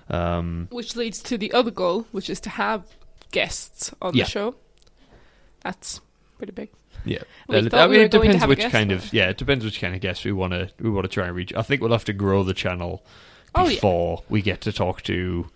Um, 0.09 0.69
Which 0.71 0.95
leads 0.95 1.21
to 1.25 1.39
the 1.39 1.53
other 1.53 1.71
goal, 1.73 2.07
which 2.13 2.31
is 2.31 2.39
to 2.41 2.51
have 2.51 2.83
guests 3.33 3.93
on 4.01 4.15
Yeah. 4.15 4.25
the 4.25 4.31
show. 4.31 4.55
That's 5.63 6.01
pretty 6.39 6.53
big. 6.53 6.69
yeah, 7.05 7.19
We 7.49 7.57
Uh, 7.57 7.69
I 7.73 7.87
mean, 7.87 8.01
it 8.01 8.11
depends 8.11 8.45
which 8.47 8.59
guest, 8.61 8.73
kind 8.73 8.93
of 8.93 9.13
yeah, 9.13 9.29
it 9.31 9.37
depends 9.37 9.65
which 9.65 9.81
kind 9.81 9.95
of 9.95 10.01
guests 10.01 10.25
we 10.25 10.33
want 10.33 10.53
to 10.53 10.71
we 10.81 10.91
want 10.91 11.05
to 11.05 11.09
try 11.09 11.27
and 11.27 11.35
reach. 11.37 11.53
I 11.55 11.63
think 11.63 11.81
we'll 11.81 11.93
have 11.93 12.05
to 12.07 12.13
grow 12.13 12.43
the 12.43 12.55
channel 12.55 13.05
Oh, 13.55 13.65
yeah. 13.65 13.71
before 13.71 14.23
we 14.29 14.43
get 14.43 14.61
to 14.63 14.73
talk 14.73 15.03
to 15.03 15.49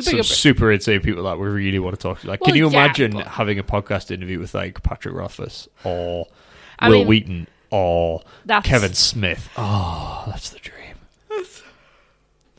some 0.00 0.22
super 0.22 0.70
insane 0.72 1.00
people 1.00 1.24
that 1.24 1.38
we 1.38 1.46
really 1.48 1.78
want 1.78 1.94
to 1.96 2.00
talk 2.02 2.20
to. 2.20 2.26
Like, 2.28 2.40
Well, 2.40 2.46
can 2.48 2.56
you 2.56 2.70
yeah, 2.70 2.84
imagine 2.84 3.12
but- 3.12 3.26
having 3.26 3.58
a 3.58 3.62
podcast 3.64 4.10
interview 4.10 4.38
with 4.38 4.54
like 4.54 4.82
Patrick 4.82 5.14
Rothfuss 5.14 5.68
or 5.84 6.26
I 6.78 6.88
Wil 6.88 6.98
mean, 6.98 7.06
Wheaton 7.08 7.46
or 7.70 8.22
that's, 8.44 8.66
Kevin 8.68 8.94
Smith? 8.94 9.48
Oh, 9.56 10.24
that's 10.26 10.50
the 10.50 10.58
dream. 10.58 10.74
That's 11.28 11.62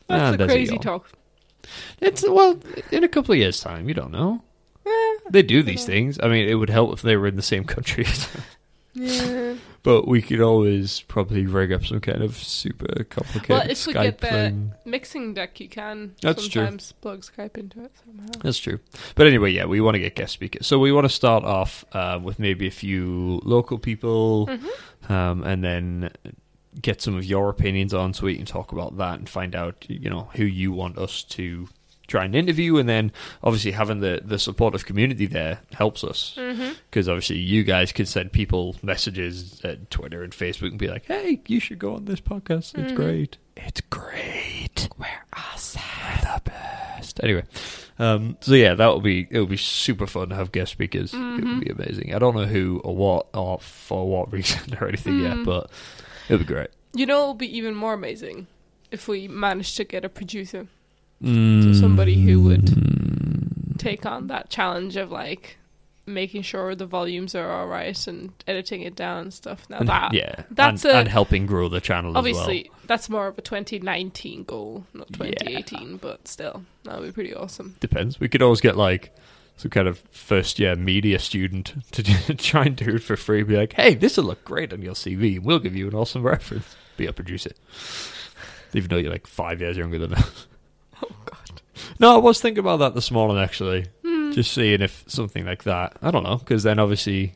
Ah, 0.08 0.36
the 0.36 0.46
crazy 0.46 0.78
talk. 0.78 1.08
It's 2.00 2.28
well, 2.28 2.58
in 2.90 3.04
a 3.04 3.08
couple 3.08 3.32
of 3.32 3.38
years' 3.38 3.60
time, 3.60 3.86
you 3.88 3.94
don't 3.94 4.10
know. 4.10 4.42
Eh, 4.84 4.90
They 5.30 5.42
do 5.42 5.62
these 5.62 5.84
things. 5.84 6.18
I 6.22 6.28
mean, 6.28 6.48
it 6.48 6.54
would 6.54 6.70
help 6.70 6.92
if 6.92 7.02
they 7.02 7.16
were 7.16 7.28
in 7.28 7.36
the 7.36 7.42
same 7.42 7.64
country. 7.64 8.06
yeah. 8.94 9.54
but 9.84 10.08
we 10.08 10.20
could 10.20 10.40
always 10.40 11.00
probably 11.02 11.46
rig 11.46 11.72
up 11.72 11.84
some 11.86 12.00
kind 12.00 12.22
of 12.22 12.36
super 12.36 13.04
complicated 13.04 13.48
Well, 13.50 13.70
if 13.70 13.86
we 13.86 13.94
Skype 13.94 14.02
get 14.02 14.18
the- 14.18 14.26
thing. 14.26 14.72
Mixing 14.84 15.32
deck, 15.34 15.60
you 15.60 15.68
can 15.68 16.16
That's 16.22 16.48
true. 16.48 16.62
sometimes 16.62 16.92
plug 17.00 17.20
Skype 17.22 17.56
into 17.56 17.84
it 17.84 17.92
somehow. 18.04 18.30
That's 18.42 18.58
true. 18.58 18.80
But 19.14 19.28
anyway, 19.28 19.52
yeah, 19.52 19.66
we 19.66 19.80
want 19.80 19.94
to 19.94 20.00
get 20.00 20.16
guest 20.16 20.32
speakers. 20.32 20.66
So 20.66 20.80
we 20.80 20.90
want 20.90 21.04
to 21.04 21.08
start 21.14 21.44
off 21.44 21.84
uh, 21.92 22.18
with 22.20 22.40
maybe 22.40 22.66
a 22.66 22.70
few 22.72 23.40
local 23.44 23.78
people 23.78 24.48
Mhm. 24.48 24.68
Um, 25.10 25.42
and 25.42 25.62
then 25.64 26.10
get 26.80 27.02
some 27.02 27.16
of 27.16 27.24
your 27.24 27.50
opinions 27.50 27.92
on 27.92 28.14
so 28.14 28.26
we 28.26 28.36
can 28.36 28.46
talk 28.46 28.70
about 28.72 28.96
that 28.96 29.18
and 29.18 29.28
find 29.28 29.54
out, 29.56 29.84
you 29.88 30.08
know, 30.08 30.30
who 30.34 30.44
you 30.44 30.72
want 30.72 30.96
us 30.96 31.24
to 31.24 31.68
try 32.10 32.24
and 32.24 32.34
interview. 32.34 32.76
And 32.76 32.88
then 32.88 33.12
obviously 33.42 33.70
having 33.70 34.00
the, 34.00 34.20
the 34.24 34.38
supportive 34.38 34.84
community 34.84 35.26
there 35.26 35.60
helps 35.72 36.02
us 36.04 36.34
Mm-hmm. 36.36 36.72
because 36.90 37.08
obviously 37.08 37.38
you 37.38 37.62
guys 37.64 37.92
can 37.92 38.04
send 38.06 38.32
people 38.32 38.76
messages 38.82 39.60
at 39.64 39.90
Twitter 39.90 40.22
and 40.22 40.32
Facebook 40.32 40.70
and 40.70 40.78
be 40.78 40.88
like, 40.88 41.06
"Hey, 41.06 41.40
you 41.46 41.60
should 41.60 41.78
go 41.78 41.94
on 41.94 42.04
this 42.06 42.20
podcast. 42.20 42.76
It's 42.78 42.92
Mhm. 42.92 42.96
great. 42.96 43.36
It's 43.56 43.80
great. 43.82 44.88
We're 44.98 45.06
awesome. 45.36 45.82
We're 46.04 46.22
the 46.34 46.42
best." 46.44 47.20
Anyway, 47.22 47.44
um, 47.98 48.36
so 48.40 48.54
yeah, 48.54 48.74
that 48.74 48.86
will 48.88 49.00
be 49.00 49.28
it. 49.30 49.38
will 49.38 49.46
be 49.46 49.56
super 49.56 50.06
fun 50.06 50.28
to 50.30 50.34
have 50.34 50.50
guest 50.52 50.72
speakers. 50.72 51.12
It 51.14 51.16
Mhm. 51.16 51.54
would 51.58 51.64
be 51.64 51.70
amazing. 51.70 52.14
I 52.14 52.18
don't 52.18 52.34
know 52.34 52.46
who 52.46 52.80
or 52.84 52.94
what 52.96 53.26
or 53.34 53.58
for 53.60 54.08
what 54.08 54.32
reason 54.38 54.76
or 54.80 54.88
anything 54.88 55.20
yet, 55.20 55.36
Mm. 55.38 55.44
but 55.44 55.70
it'll 56.28 56.38
be 56.38 56.44
great. 56.44 56.70
You 56.94 57.06
know, 57.06 57.24
it 57.24 57.28
would 57.28 57.38
be 57.38 57.56
even 57.56 57.74
more 57.74 57.92
amazing 57.94 58.46
if 58.90 59.06
we 59.06 59.28
managed 59.28 59.76
to 59.76 59.84
get 59.84 60.04
a 60.04 60.08
producer 60.08 60.66
Mm. 61.22 61.78
somebody 61.78 62.20
who 62.22 62.40
would- 62.42 63.76
take 63.78 64.04
on 64.04 64.26
that 64.26 64.50
challenge 64.50 64.96
of 64.96 65.10
like 65.10 65.56
making 66.06 66.42
sure 66.42 66.74
the 66.74 66.84
volumes 66.86 67.34
are 67.34 67.50
all 67.50 67.66
right 67.66 68.06
and 68.06 68.30
editing 68.46 68.82
it 68.82 68.94
down 68.96 69.22
and 69.22 69.34
stuff. 69.34 69.64
Now 69.70 69.78
And- 69.78 69.88
that 69.88 70.12
yeah, 70.14 70.42
that's 70.50 70.84
and, 70.84 70.92
a- 70.94 70.96
and 70.98 71.08
helping 71.08 71.46
grow 71.46 71.68
the 71.68 71.80
channel 71.80 72.10
as 72.10 72.14
well. 72.14 72.18
obviously 72.18 72.70
that's 72.86 73.08
more 73.08 73.26
of 73.28 73.38
a 73.38 73.42
2019 73.42 74.44
goal, 74.44 74.84
not 74.92 75.12
2018, 75.12 75.96
but 75.98 76.26
still 76.28 76.64
that 76.84 76.98
would 77.00 77.06
be 77.06 77.12
pretty 77.12 77.34
awesome. 77.34 77.76
Depends. 77.80 78.18
We 78.20 78.28
could 78.28 78.42
always 78.42 78.60
get 78.60 78.76
like 78.76 79.14
some 79.56 79.70
kind 79.70 79.88
of 79.88 79.98
first 80.10 80.58
year 80.58 80.74
media 80.76 81.18
student 81.18 81.74
to 81.92 82.02
try 82.36 82.64
and 82.64 82.76
do 82.76 82.94
it 82.96 83.02
for 83.02 83.16
free. 83.16 83.42
Be 83.42 83.56
like, 83.56 83.74
hey, 83.74 83.94
this 83.94 84.16
will 84.16 84.24
look 84.24 84.44
great 84.44 84.72
on 84.72 84.82
your 84.82 84.94
CV, 84.94 85.36
and 85.36 85.44
we'll 85.44 85.58
give 85.58 85.76
you 85.76 85.86
an 85.88 85.94
awesome 85.94 86.22
reference. 86.22 86.74
Be 86.96 87.06
a 87.06 87.12
producer, 87.12 87.50
even 88.74 88.88
though 88.88 88.96
you're 88.96 89.12
like 89.12 89.26
five 89.26 89.60
years 89.60 89.76
younger 89.76 89.98
than 89.98 90.14
us. 90.14 90.46
No, 91.98 92.14
I 92.14 92.18
was 92.18 92.40
thinking 92.40 92.60
about 92.60 92.78
that 92.78 92.94
this 92.94 93.10
morning 93.10 93.38
actually, 93.42 93.86
Hmm. 94.04 94.32
just 94.32 94.52
seeing 94.52 94.80
if 94.82 95.04
something 95.06 95.44
like 95.44 95.64
that. 95.64 95.96
I 96.02 96.10
don't 96.10 96.22
know, 96.24 96.36
because 96.36 96.62
then 96.62 96.78
obviously, 96.78 97.34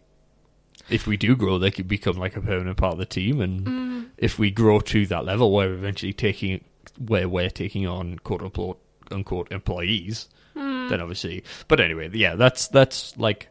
if 0.90 1.06
we 1.06 1.16
do 1.16 1.34
grow, 1.36 1.58
they 1.58 1.70
could 1.70 1.88
become 1.88 2.16
like 2.16 2.36
a 2.36 2.40
permanent 2.40 2.76
part 2.76 2.92
of 2.94 2.98
the 2.98 3.06
team, 3.06 3.40
and 3.40 3.66
Mm. 3.66 4.06
if 4.18 4.38
we 4.38 4.50
grow 4.50 4.80
to 4.80 5.06
that 5.06 5.24
level 5.24 5.50
where 5.52 5.68
we're 5.68 5.74
eventually 5.74 6.12
taking 6.12 6.62
where 7.08 7.28
we're 7.28 7.50
taking 7.50 7.86
on 7.86 8.18
quote 8.20 8.42
unquote 8.42 8.78
unquote 9.10 9.50
employees, 9.50 10.28
Mm. 10.56 10.88
then 10.90 11.00
obviously. 11.00 11.42
But 11.68 11.80
anyway, 11.80 12.10
yeah, 12.12 12.36
that's 12.36 12.68
that's 12.68 13.16
like 13.16 13.48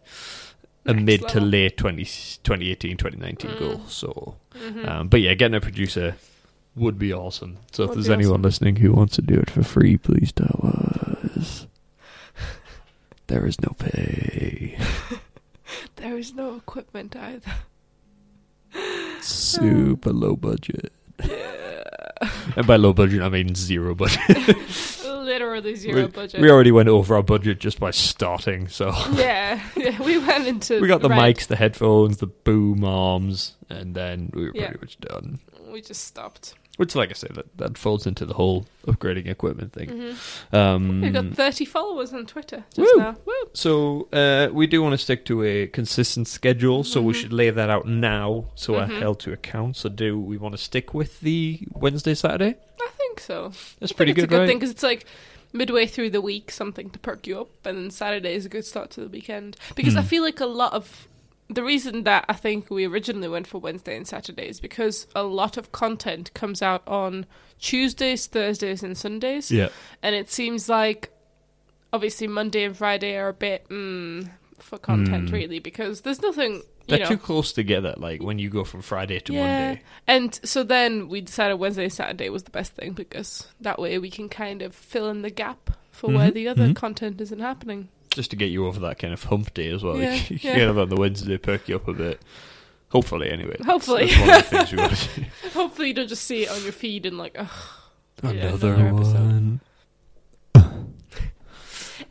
a 0.85 0.93
Next 0.93 1.05
mid 1.05 1.27
to 1.29 1.39
late 1.41 1.77
20, 1.77 2.03
2018, 2.43 2.97
2019 2.97 3.51
Mm. 3.51 3.59
goal. 3.59 3.81
So, 3.87 4.35
Mhm. 4.55 4.87
um, 4.87 5.07
but 5.07 5.21
yeah, 5.21 5.33
getting 5.33 5.55
a 5.55 5.61
producer 5.61 6.15
would 6.75 6.97
be 6.97 7.13
awesome. 7.13 7.57
So 7.71 7.83
if 7.83 7.89
Would 7.89 7.97
there's 7.97 8.07
be 8.07 8.13
anyone 8.13 8.35
awesome. 8.35 8.41
listening 8.43 8.75
who 8.77 8.93
wants 8.93 9.15
to 9.15 9.21
do 9.21 9.35
it 9.35 9.49
for 9.49 9.63
free, 9.63 9.97
please 9.97 10.31
tell 10.31 10.59
us. 11.35 11.67
There 13.27 13.45
is 13.47 13.59
no 13.61 13.69
pay. 13.79 14.77
there 15.95 16.17
is 16.17 16.33
no 16.33 16.55
equipment 16.57 17.15
either. 17.15 17.51
Super 19.21 20.11
low 20.13 20.35
budget. 20.35 20.91
Yeah. 21.25 22.29
And 22.57 22.67
by 22.67 22.75
low 22.75 22.93
budget, 22.93 23.21
I 23.21 23.29
mean 23.29 23.55
zero 23.55 23.95
budget. 23.95 24.19
literally 25.07 25.75
zero 25.75 26.01
we, 26.03 26.07
budget. 26.07 26.41
we 26.41 26.51
already 26.51 26.71
went 26.71 26.89
over 26.89 27.15
our 27.15 27.23
budget 27.23 27.59
just 27.59 27.79
by 27.79 27.91
starting, 27.91 28.67
so 28.67 28.89
yeah, 29.13 29.61
yeah, 29.77 29.99
we 30.03 30.17
went 30.17 30.45
into. 30.47 30.81
we 30.81 30.87
got 30.87 31.01
the 31.01 31.09
red. 31.09 31.17
mics, 31.19 31.47
the 31.47 31.55
headphones, 31.55 32.17
the 32.17 32.27
boom 32.27 32.83
arms, 32.83 33.55
and 33.69 33.95
then 33.95 34.29
we 34.33 34.43
were 34.45 34.51
Yeah. 34.53 34.67
pretty 34.67 34.79
much 34.81 34.99
done. 34.99 35.39
We 35.71 35.81
just 35.81 36.03
stopped. 36.03 36.55
Which, 36.77 36.95
like 36.95 37.11
I 37.11 37.13
say, 37.13 37.27
that, 37.35 37.55
that 37.57 37.77
folds 37.77 38.07
into 38.07 38.25
the 38.25 38.33
whole 38.33 38.65
upgrading 38.87 39.27
equipment 39.27 39.73
thing. 39.73 39.89
hmm 39.89 40.55
Um, 40.55 41.01
We 41.01 41.09
got 41.11 41.33
30 41.35 41.65
followers 41.65 42.11
on 42.13 42.25
Twitter 42.25 42.63
just 42.73 42.79
Woo! 42.95 42.99
now. 42.99 43.15
Woo! 43.25 43.33
So 43.53 44.07
uh, 44.11 44.49
we 44.51 44.65
do 44.65 44.81
want 44.81 44.93
to 44.93 44.97
stick 44.97 45.23
to 45.25 45.43
a 45.43 45.67
consistent 45.67 46.27
schedule, 46.27 46.83
so 46.83 46.99
we 47.01 47.13
Mhm. 47.13 47.17
should 47.17 47.33
lay 47.33 47.51
that 47.51 47.69
out 47.69 47.87
now, 47.87 48.45
so 48.55 48.73
we're 48.73 48.87
Mhm. 48.87 48.97
held 48.99 49.19
to 49.19 49.31
account. 49.33 49.75
So 49.77 49.87
do 49.89 50.19
we 50.19 50.37
want 50.37 50.53
to 50.53 50.61
stick 50.61 50.93
with 50.95 51.19
the 51.21 51.59
Wednesday 51.75 52.15
Saturday? 52.15 52.55
I 52.81 52.89
think 52.97 53.19
so. 53.19 53.51
That's 53.79 53.91
I 53.91 53.95
pretty 53.95 54.13
think 54.13 54.17
it's 54.17 54.21
good, 54.21 54.23
a 54.23 54.27
good 54.27 54.39
right? 54.39 54.47
thing 54.47 54.57
because 54.57 54.71
it's 54.71 54.83
like 54.83 55.05
midway 55.53 55.85
through 55.85 56.09
the 56.09 56.21
week, 56.21 56.49
something 56.49 56.89
to 56.89 56.97
perk 56.97 57.27
you 57.27 57.39
up, 57.39 57.49
and 57.65 57.77
then 57.77 57.91
Saturday 57.91 58.33
is 58.33 58.47
a 58.47 58.49
good 58.49 58.65
start 58.65 58.89
to 58.91 59.01
the 59.01 59.07
weekend. 59.09 59.57
Because 59.75 59.95
I 59.95 60.01
Hmm. 60.01 60.07
feel 60.07 60.23
like 60.23 60.39
a 60.39 60.47
lot 60.47 60.73
of 60.73 61.07
the 61.55 61.63
reason 61.63 62.03
that 62.03 62.25
I 62.29 62.33
think 62.33 62.69
we 62.69 62.85
originally 62.85 63.27
went 63.29 63.47
for 63.47 63.59
Wednesday 63.59 63.95
and 63.97 64.07
Saturday 64.07 64.47
is 64.47 64.59
because 64.59 65.07
a 65.15 65.23
lot 65.23 65.57
of 65.57 65.71
content 65.71 66.33
comes 66.33 66.61
out 66.61 66.81
on 66.87 67.25
Tuesdays, 67.59 68.25
Thursdays, 68.27 68.83
and 68.83 68.97
Sundays, 68.97 69.51
Yeah, 69.51 69.69
and 70.01 70.15
it 70.15 70.29
seems 70.31 70.67
like 70.69 71.09
obviously 71.91 72.27
Monday 72.27 72.63
and 72.63 72.75
Friday 72.75 73.15
are 73.17 73.29
a 73.29 73.33
bit 73.33 73.67
mm, 73.69 74.29
for 74.59 74.77
content 74.77 75.29
Hmm. 75.29 75.35
really 75.35 75.59
because 75.59 76.01
there's 76.01 76.21
nothing. 76.21 76.55
You 76.85 76.97
they're 76.97 76.99
know, 76.99 77.05
too 77.11 77.17
close 77.17 77.53
together. 77.53 77.93
Like 77.95 78.21
when 78.21 78.39
you 78.39 78.49
go 78.49 78.65
from 78.65 78.81
Friday 78.81 79.19
to 79.21 79.33
Monday. 79.33 79.81
and 80.05 80.37
so 80.43 80.63
then 80.63 81.07
we 81.07 81.21
decided 81.21 81.55
Wednesday, 81.55 81.83
and 81.85 81.93
Saturday 81.93 82.29
was 82.29 82.43
the 82.43 82.51
best 82.51 82.73
thing 82.73 82.91
because 82.91 83.47
that 83.61 83.79
way 83.79 83.97
we 83.99 84.09
can 84.09 84.27
kind 84.27 84.61
of 84.61 84.75
fill 84.75 85.09
in 85.09 85.21
the 85.21 85.29
gap 85.29 85.69
for 85.91 86.11
where 86.11 86.29
Mhm, 86.29 86.33
the 86.33 86.47
other 86.49 86.67
mhm. 86.67 86.75
content 86.75 87.21
isn't 87.21 87.39
happening. 87.39 87.87
Just 88.13 88.29
to 88.31 88.35
get 88.35 88.49
you 88.51 88.65
over 88.67 88.79
that 88.81 88.99
kind 88.99 89.13
of 89.13 89.23
hump 89.23 89.53
day 89.53 89.69
as 89.69 89.83
well. 89.83 89.97
Yeah, 89.97 90.13
you 90.29 90.37
yeah. 90.41 90.51
can 90.51 90.55
get 90.55 90.65
them 90.67 90.79
on 90.79 90.89
the 90.89 90.95
Wednesday, 90.95 91.37
perk 91.37 91.67
you 91.67 91.75
up 91.75 91.87
a 91.87 91.93
bit. 91.93 92.21
Hopefully, 92.89 93.29
anyway. 93.31 93.57
Hopefully. 93.65 94.07
That's, 94.07 94.19
one 94.19 94.29
of 94.29 94.49
the 94.49 94.57
things 94.57 94.71
we 94.71 94.77
want 94.77 94.97
to. 95.41 95.49
Hopefully, 95.53 95.87
you 95.89 95.93
don't 95.95 96.07
just 96.07 96.23
see 96.25 96.43
it 96.43 96.49
on 96.51 96.61
your 96.63 96.71
feed 96.71 97.05
and 97.05 97.17
like, 97.17 97.35
ugh. 97.37 97.47
Yeah, 98.23 98.29
Another, 98.29 98.73
another 98.75 99.03
one. 99.03 99.59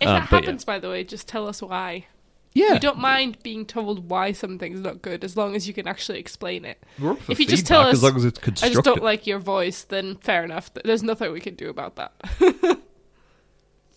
If 0.01 0.09
Uh, 0.09 0.15
that 0.15 0.31
but 0.31 0.37
yeah. 0.37 0.41
happens, 0.41 0.65
by 0.65 0.79
the 0.81 0.89
way, 0.89 1.05
just 1.05 1.29
tell 1.29 1.47
us 1.47 1.63
why. 1.63 2.07
Yeah, 2.55 2.73
We 2.75 2.79
don't 2.81 2.99
mind 2.99 3.39
being 3.43 3.65
told 3.65 4.11
why 4.11 4.33
something's 4.33 4.81
not 4.81 5.01
good 5.01 5.23
as 5.25 5.37
long 5.37 5.55
as 5.55 5.67
you 5.69 5.73
can 5.73 5.87
actually 5.87 6.19
explain 6.19 6.65
it. 6.65 6.83
We're 6.99 7.13
up 7.13 7.21
for 7.21 7.33
if 7.33 7.41
you 7.41 7.47
just 7.47 7.67
tell 7.67 7.83
us, 7.83 7.95
as 7.95 8.03
long 8.03 8.17
as 8.17 8.25
it's 8.25 8.63
I 8.63 8.69
just 8.69 8.85
don't 8.85 9.03
like 9.03 9.27
your 9.27 9.39
voice, 9.39 9.85
then 9.85 10.17
fair 10.17 10.45
enough. 10.45 10.71
There's 10.85 11.03
nothing 11.03 11.33
we 11.33 11.41
can 11.41 11.55
do 11.55 11.71
about 11.71 11.97
that. 11.97 12.81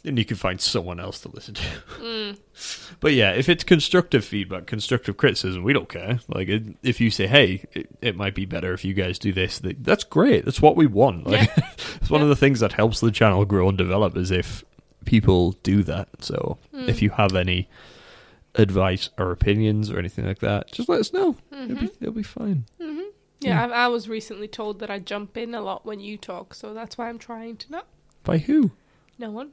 Then 0.05 0.15
you 0.17 0.23
can 0.25 0.37
find 0.37 0.61
someone 0.61 0.99
else 0.99 1.19
to 1.21 1.29
listen 1.29 1.55
to. 1.55 1.63
Mm. 1.99 2.37
But 3.01 3.13
yeah, 3.13 3.31
if 3.33 3.49
it's 3.49 3.63
constructive 3.65 4.23
feedback, 4.23 4.65
constructive 4.67 5.17
criticism, 5.17 5.63
we 5.63 5.73
don't 5.73 5.89
care. 5.89 6.21
Like, 6.29 6.47
it, 6.47 6.63
if 6.81 7.01
you 7.01 7.11
say, 7.11 7.27
"Hey, 7.27 7.65
it, 7.73 7.89
it 8.01 8.15
might 8.15 8.33
be 8.33 8.45
better 8.45 8.73
if 8.73 8.85
you 8.85 8.93
guys 8.93 9.19
do 9.19 9.33
this," 9.33 9.59
th- 9.59 9.75
that's 9.81 10.05
great. 10.05 10.45
That's 10.45 10.61
what 10.61 10.77
we 10.77 10.87
want. 10.87 11.27
Like, 11.27 11.49
it's 11.57 12.09
one 12.09 12.21
of 12.21 12.29
the 12.29 12.35
things 12.37 12.61
that 12.61 12.71
helps 12.71 13.01
the 13.01 13.11
channel 13.11 13.43
grow 13.43 13.67
and 13.67 13.77
develop 13.77 14.15
is 14.15 14.31
if 14.31 14.63
people 15.03 15.51
do 15.63 15.83
that. 15.83 16.07
So, 16.19 16.57
Mm. 16.73 16.87
if 16.87 17.01
you 17.01 17.09
have 17.11 17.35
any 17.35 17.67
advice 18.55 19.09
or 19.17 19.31
opinions 19.31 19.91
or 19.91 19.99
anything 19.99 20.25
like 20.25 20.39
that, 20.39 20.71
just 20.71 20.87
let 20.87 21.01
us 21.01 21.11
know. 21.11 21.35
It'll, 21.51 21.67
be, 21.67 21.73
Mhm. 21.87 21.91
it'll 21.99 22.13
be 22.13 22.23
fine. 22.23 22.65
Mhm. 22.79 23.03
Yeah, 23.41 23.65
I, 23.65 23.85
I 23.85 23.87
was 23.89 24.07
recently 24.07 24.47
told 24.47 24.79
that 24.79 24.89
I 24.89 24.99
jump 24.99 25.35
in 25.35 25.53
a 25.53 25.61
lot 25.61 25.85
when 25.85 25.99
you 25.99 26.17
talk, 26.17 26.53
so 26.53 26.73
that's 26.73 26.97
why 26.97 27.09
I'm 27.09 27.19
trying 27.19 27.57
to 27.57 27.71
not. 27.71 27.87
By 28.23 28.37
who? 28.37 28.71
No 29.19 29.29
one. 29.31 29.51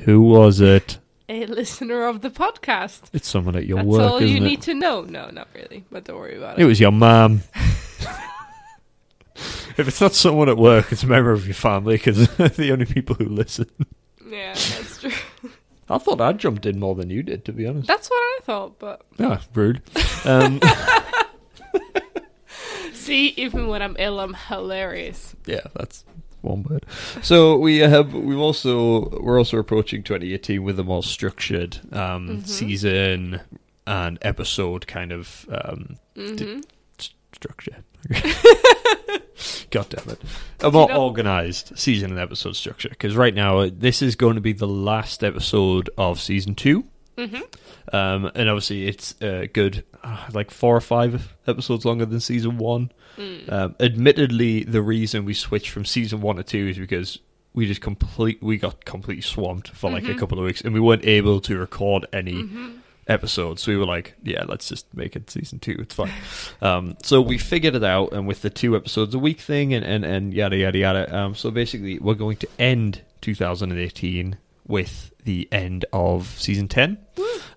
Who 0.00 0.20
was 0.22 0.60
it? 0.60 0.98
A 1.28 1.44
listener 1.46 2.06
of 2.06 2.22
the 2.22 2.30
podcast. 2.30 3.02
It's 3.12 3.28
someone 3.28 3.54
at 3.56 3.66
your 3.66 3.76
That's 3.78 3.88
work, 3.88 4.00
all 4.10 4.16
isn't 4.16 4.28
you 4.28 4.36
it? 4.38 4.40
need 4.40 4.62
to 4.62 4.74
know. 4.74 5.02
No, 5.02 5.28
not 5.30 5.48
really, 5.54 5.84
but 5.90 6.04
don't 6.04 6.16
worry 6.16 6.36
about 6.36 6.58
It 6.58 6.62
it. 6.62 6.66
was 6.66 6.80
your 6.80 6.92
mum. 6.92 7.42
if 9.76 9.80
it's 9.86 10.00
not 10.00 10.14
someone 10.14 10.48
at 10.48 10.56
work, 10.56 10.90
it's 10.92 11.02
a 11.02 11.06
member 11.06 11.32
of 11.32 11.46
your 11.46 11.54
family 11.54 11.96
because 11.96 12.28
they're 12.36 12.48
the 12.48 12.72
only 12.72 12.86
people 12.86 13.14
who 13.16 13.26
listen. 13.26 13.68
Yeah, 14.26 14.54
that's 14.54 15.00
true. 15.00 15.10
I 15.90 15.98
thought 15.98 16.20
I 16.20 16.32
jumped 16.32 16.64
in 16.66 16.78
more 16.78 16.94
than 16.94 17.10
you 17.10 17.22
did, 17.22 17.44
to 17.46 17.52
be 17.52 17.66
honest. 17.66 17.86
That's 17.88 18.08
what 18.08 18.16
I 18.16 18.38
thought, 18.44 18.78
but 18.78 19.02
Ah, 19.20 19.40
rude. 19.54 19.82
Um, 20.24 20.60
see, 22.92 23.28
even 23.36 23.68
when 23.68 23.82
I'm 23.82 23.96
ill, 23.98 24.20
I'm 24.20 24.34
hilarious. 24.34 25.34
yeah, 25.46 25.60
that's 25.74 26.04
one 26.48 26.62
word. 26.64 26.84
So 27.22 27.56
we 27.56 27.78
have 27.78 28.12
we've 28.14 28.38
also 28.38 29.08
we're 29.20 29.38
also 29.38 29.58
approaching 29.58 30.02
2018 30.02 30.62
with 30.62 30.78
a 30.80 30.84
more 30.84 31.02
structured 31.02 31.78
um, 31.92 32.28
Mhm. 32.28 32.46
season 32.46 33.40
and 33.86 34.18
episode 34.22 34.86
kind 34.86 35.12
of 35.12 35.46
um, 35.50 35.96
hmm 36.16 36.60
structure. 37.32 37.76
God 39.70 39.86
damn 39.90 40.08
it. 40.08 40.20
A 40.60 40.70
more 40.70 40.88
You 40.88 40.94
know- 40.94 41.04
organised 41.04 41.76
season 41.78 42.10
and 42.10 42.18
episode 42.18 42.56
structure. 42.56 42.88
Because 42.88 43.14
right 43.16 43.34
now, 43.34 43.58
uh, 43.58 43.70
this 43.72 44.02
is 44.02 44.16
going 44.16 44.34
to 44.34 44.40
be 44.40 44.52
the 44.52 44.66
last 44.66 45.22
episode 45.22 45.90
of 45.98 46.20
season 46.20 46.54
two. 46.54 46.84
hmm 47.16 47.36
Um, 47.92 48.30
and 48.34 48.48
obviously, 48.48 48.86
it's 48.88 49.14
uh, 49.22 49.46
good, 49.52 49.84
uh, 50.02 50.26
like 50.32 50.50
four 50.50 50.76
or 50.76 50.80
five 50.80 51.34
episodes 51.46 51.84
longer 51.84 52.06
than 52.06 52.20
season 52.20 52.58
one. 52.58 52.90
Mm. 53.18 53.52
Um, 53.52 53.74
admittedly, 53.80 54.62
the 54.64 54.80
reason 54.82 55.24
we 55.24 55.34
switched 55.34 55.70
from 55.70 55.84
season 55.84 56.20
one 56.20 56.36
to 56.36 56.42
two 56.44 56.68
is 56.68 56.78
because 56.78 57.18
we 57.54 57.66
just 57.66 57.80
complete 57.80 58.40
we 58.42 58.56
got 58.56 58.84
completely 58.84 59.22
swamped 59.22 59.68
for 59.70 59.90
like 59.90 60.04
a 60.04 60.14
Mhm. 60.14 60.18
couple 60.18 60.38
of 60.38 60.44
weeks, 60.44 60.60
and 60.60 60.72
we 60.72 60.80
weren't 60.80 61.04
able 61.04 61.40
to 61.40 61.58
record 61.58 62.06
any 62.12 62.42
hmm 62.42 62.68
episodes. 63.10 63.62
So 63.62 63.72
we 63.72 63.78
were 63.78 63.86
like, 63.86 64.12
yeah, 64.22 64.44
let's 64.46 64.68
just 64.68 64.84
make 64.94 65.16
it 65.16 65.30
season 65.30 65.58
two. 65.60 65.76
It's 65.78 65.94
fine. 65.94 66.12
um, 66.60 66.94
so 67.02 67.22
we 67.22 67.38
figured 67.38 67.74
it 67.74 67.82
out, 67.82 68.12
and 68.12 68.28
with 68.28 68.42
the 68.42 68.50
two 68.50 68.76
episodes 68.76 69.14
a 69.14 69.18
week 69.18 69.40
thing, 69.40 69.72
and, 69.72 69.82
and, 69.82 70.04
and 70.04 70.34
yada 70.34 70.58
yada 70.58 70.76
yada. 70.78 71.16
Um, 71.18 71.34
so 71.34 71.50
basically, 71.50 71.98
we're 71.98 72.12
going 72.12 72.36
to 72.36 72.48
end 72.58 73.00
2018 73.22 74.36
with 74.66 75.10
the 75.24 75.48
end 75.50 75.84
of 75.92 76.26
season 76.38 76.68
10. 76.68 76.98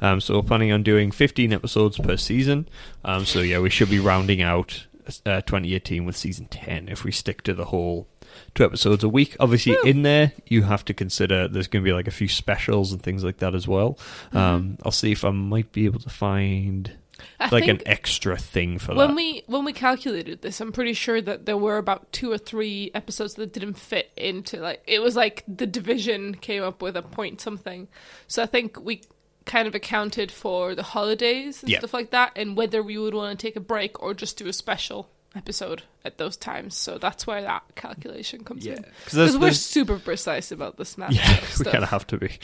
Um, 0.02 0.22
so 0.22 0.36
we're 0.36 0.44
planning 0.44 0.72
on 0.72 0.84
doing 0.84 1.12
15 1.12 1.52
episodes 1.54 1.98
per 1.98 2.16
season. 2.18 2.68
Um, 3.04 3.26
so 3.26 3.42
yeah, 3.42 3.60
we 3.60 3.70
should 3.70 3.90
be 3.90 4.00
rounding 4.00 4.42
out 4.42 4.86
uh, 5.26 5.42
2018 5.42 6.06
with 6.06 6.16
season 6.16 6.48
10 6.48 6.90
if 6.90 7.04
we 7.04 7.12
stick 7.12 7.42
to 7.44 7.54
the 7.54 7.66
whole 7.66 8.08
two 8.56 8.64
episodes 8.64 9.04
a 9.04 9.10
week. 9.10 9.36
Obviously, 9.40 9.74
Woo. 9.74 9.90
in 9.90 10.02
there 10.04 10.32
you 10.48 10.64
have 10.64 10.86
to 10.86 10.94
consider 10.94 11.48
there's 11.48 11.68
going 11.68 11.84
to 11.84 11.88
be 11.88 11.94
like 11.94 12.08
a 12.08 12.12
few 12.12 12.28
specials 12.28 12.92
and 12.92 13.02
things 13.02 13.24
like 13.24 13.38
that 13.38 13.56
as 13.56 13.68
well. 13.68 13.98
Um, 14.34 14.78
I'll 14.84 14.92
see 14.92 15.12
if 15.12 15.26
I 15.26 15.32
might 15.32 15.72
be 15.72 15.86
able 15.86 16.00
to 16.00 16.10
find 16.10 16.92
I 17.40 17.50
like 17.50 17.68
an 17.68 17.82
extra 17.86 18.38
thing 18.38 18.80
for 18.80 18.90
when 18.90 18.98
that. 18.98 19.08
When 19.08 19.16
we 19.16 19.44
when 19.48 19.66
we 19.66 19.74
calculated 19.74 20.42
this, 20.42 20.60
I'm 20.62 20.72
pretty 20.72 20.94
sure 20.94 21.22
that 21.22 21.46
there 21.46 21.58
were 21.58 21.78
about 21.78 22.12
two 22.12 22.32
or 22.32 22.38
three 22.38 22.92
episodes 22.94 23.36
that 23.36 23.54
didn't 23.54 23.76
fit 23.76 24.12
into 24.16 24.60
like 24.60 24.82
it 24.88 25.02
was 25.02 25.16
like 25.16 25.44
the 25.48 25.68
division 25.68 26.36
came 26.36 26.64
up 26.64 26.82
with 26.82 26.96
a 26.96 27.02
point 27.02 27.42
something. 27.42 27.88
So 28.28 28.44
I 28.44 28.46
think 28.46 28.80
we 28.80 29.02
kind 29.46 29.68
of 29.68 29.76
accounted 29.76 30.32
for 30.32 30.76
the 30.76 30.84
holidays 30.84 31.62
and 31.64 31.70
Yeah. 31.72 31.80
stuff 31.80 31.94
like 31.94 32.12
that, 32.12 32.32
and 32.36 32.56
whether 32.56 32.82
we 32.84 32.98
would 32.98 33.14
want 33.14 33.38
to 33.40 33.48
take 33.48 33.56
a 33.56 33.60
break 33.62 34.02
or 34.02 34.14
just 34.14 34.38
do 34.38 34.48
a 34.48 34.54
special 34.54 35.10
episode 35.36 35.84
at 36.04 36.18
those 36.18 36.36
times. 36.38 36.76
So 36.76 36.98
that's 36.98 37.26
where 37.26 37.42
that 37.42 37.64
calculation 37.76 38.44
comes 38.44 38.66
in. 38.66 38.86
because 39.06 39.38
we're 39.38 39.52
super 39.52 39.98
precise 39.98 40.52
about 40.52 40.78
this 40.78 40.98
math. 40.98 41.12
yeah, 41.16 41.40
we 41.58 41.66
kind 41.72 41.84
of 41.84 41.90
have 41.90 42.06
to 42.08 42.18
be. 42.18 42.38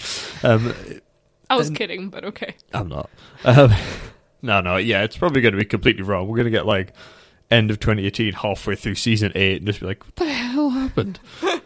Um, 0.44 0.74
I 1.50 1.56
was 1.56 1.68
and- 1.68 1.78
kidding, 1.78 2.10
but 2.10 2.24
okay. 2.26 2.56
I'm 2.74 2.88
not. 2.90 3.10
Um, 3.44 3.74
no, 4.42 4.62
no, 4.62 4.78
yeah, 4.78 5.04
it's 5.04 5.18
probably 5.18 5.42
going 5.42 5.54
to 5.54 5.58
be 5.60 5.66
completely 5.66 6.04
wrong. 6.04 6.28
We're 6.28 6.38
going 6.38 6.46
to 6.46 6.52
get 6.52 6.66
like 6.66 6.94
end 7.52 7.72
of 7.72 7.80
2018, 7.80 8.34
halfway 8.34 8.76
through 8.76 8.96
season 8.96 9.32
eight, 9.36 9.58
and 9.58 9.68
just 9.68 9.80
be 9.82 9.86
like, 9.86 10.04
what 10.06 10.16
the 10.16 10.26
hell 10.34 10.70
happened? 10.72 11.20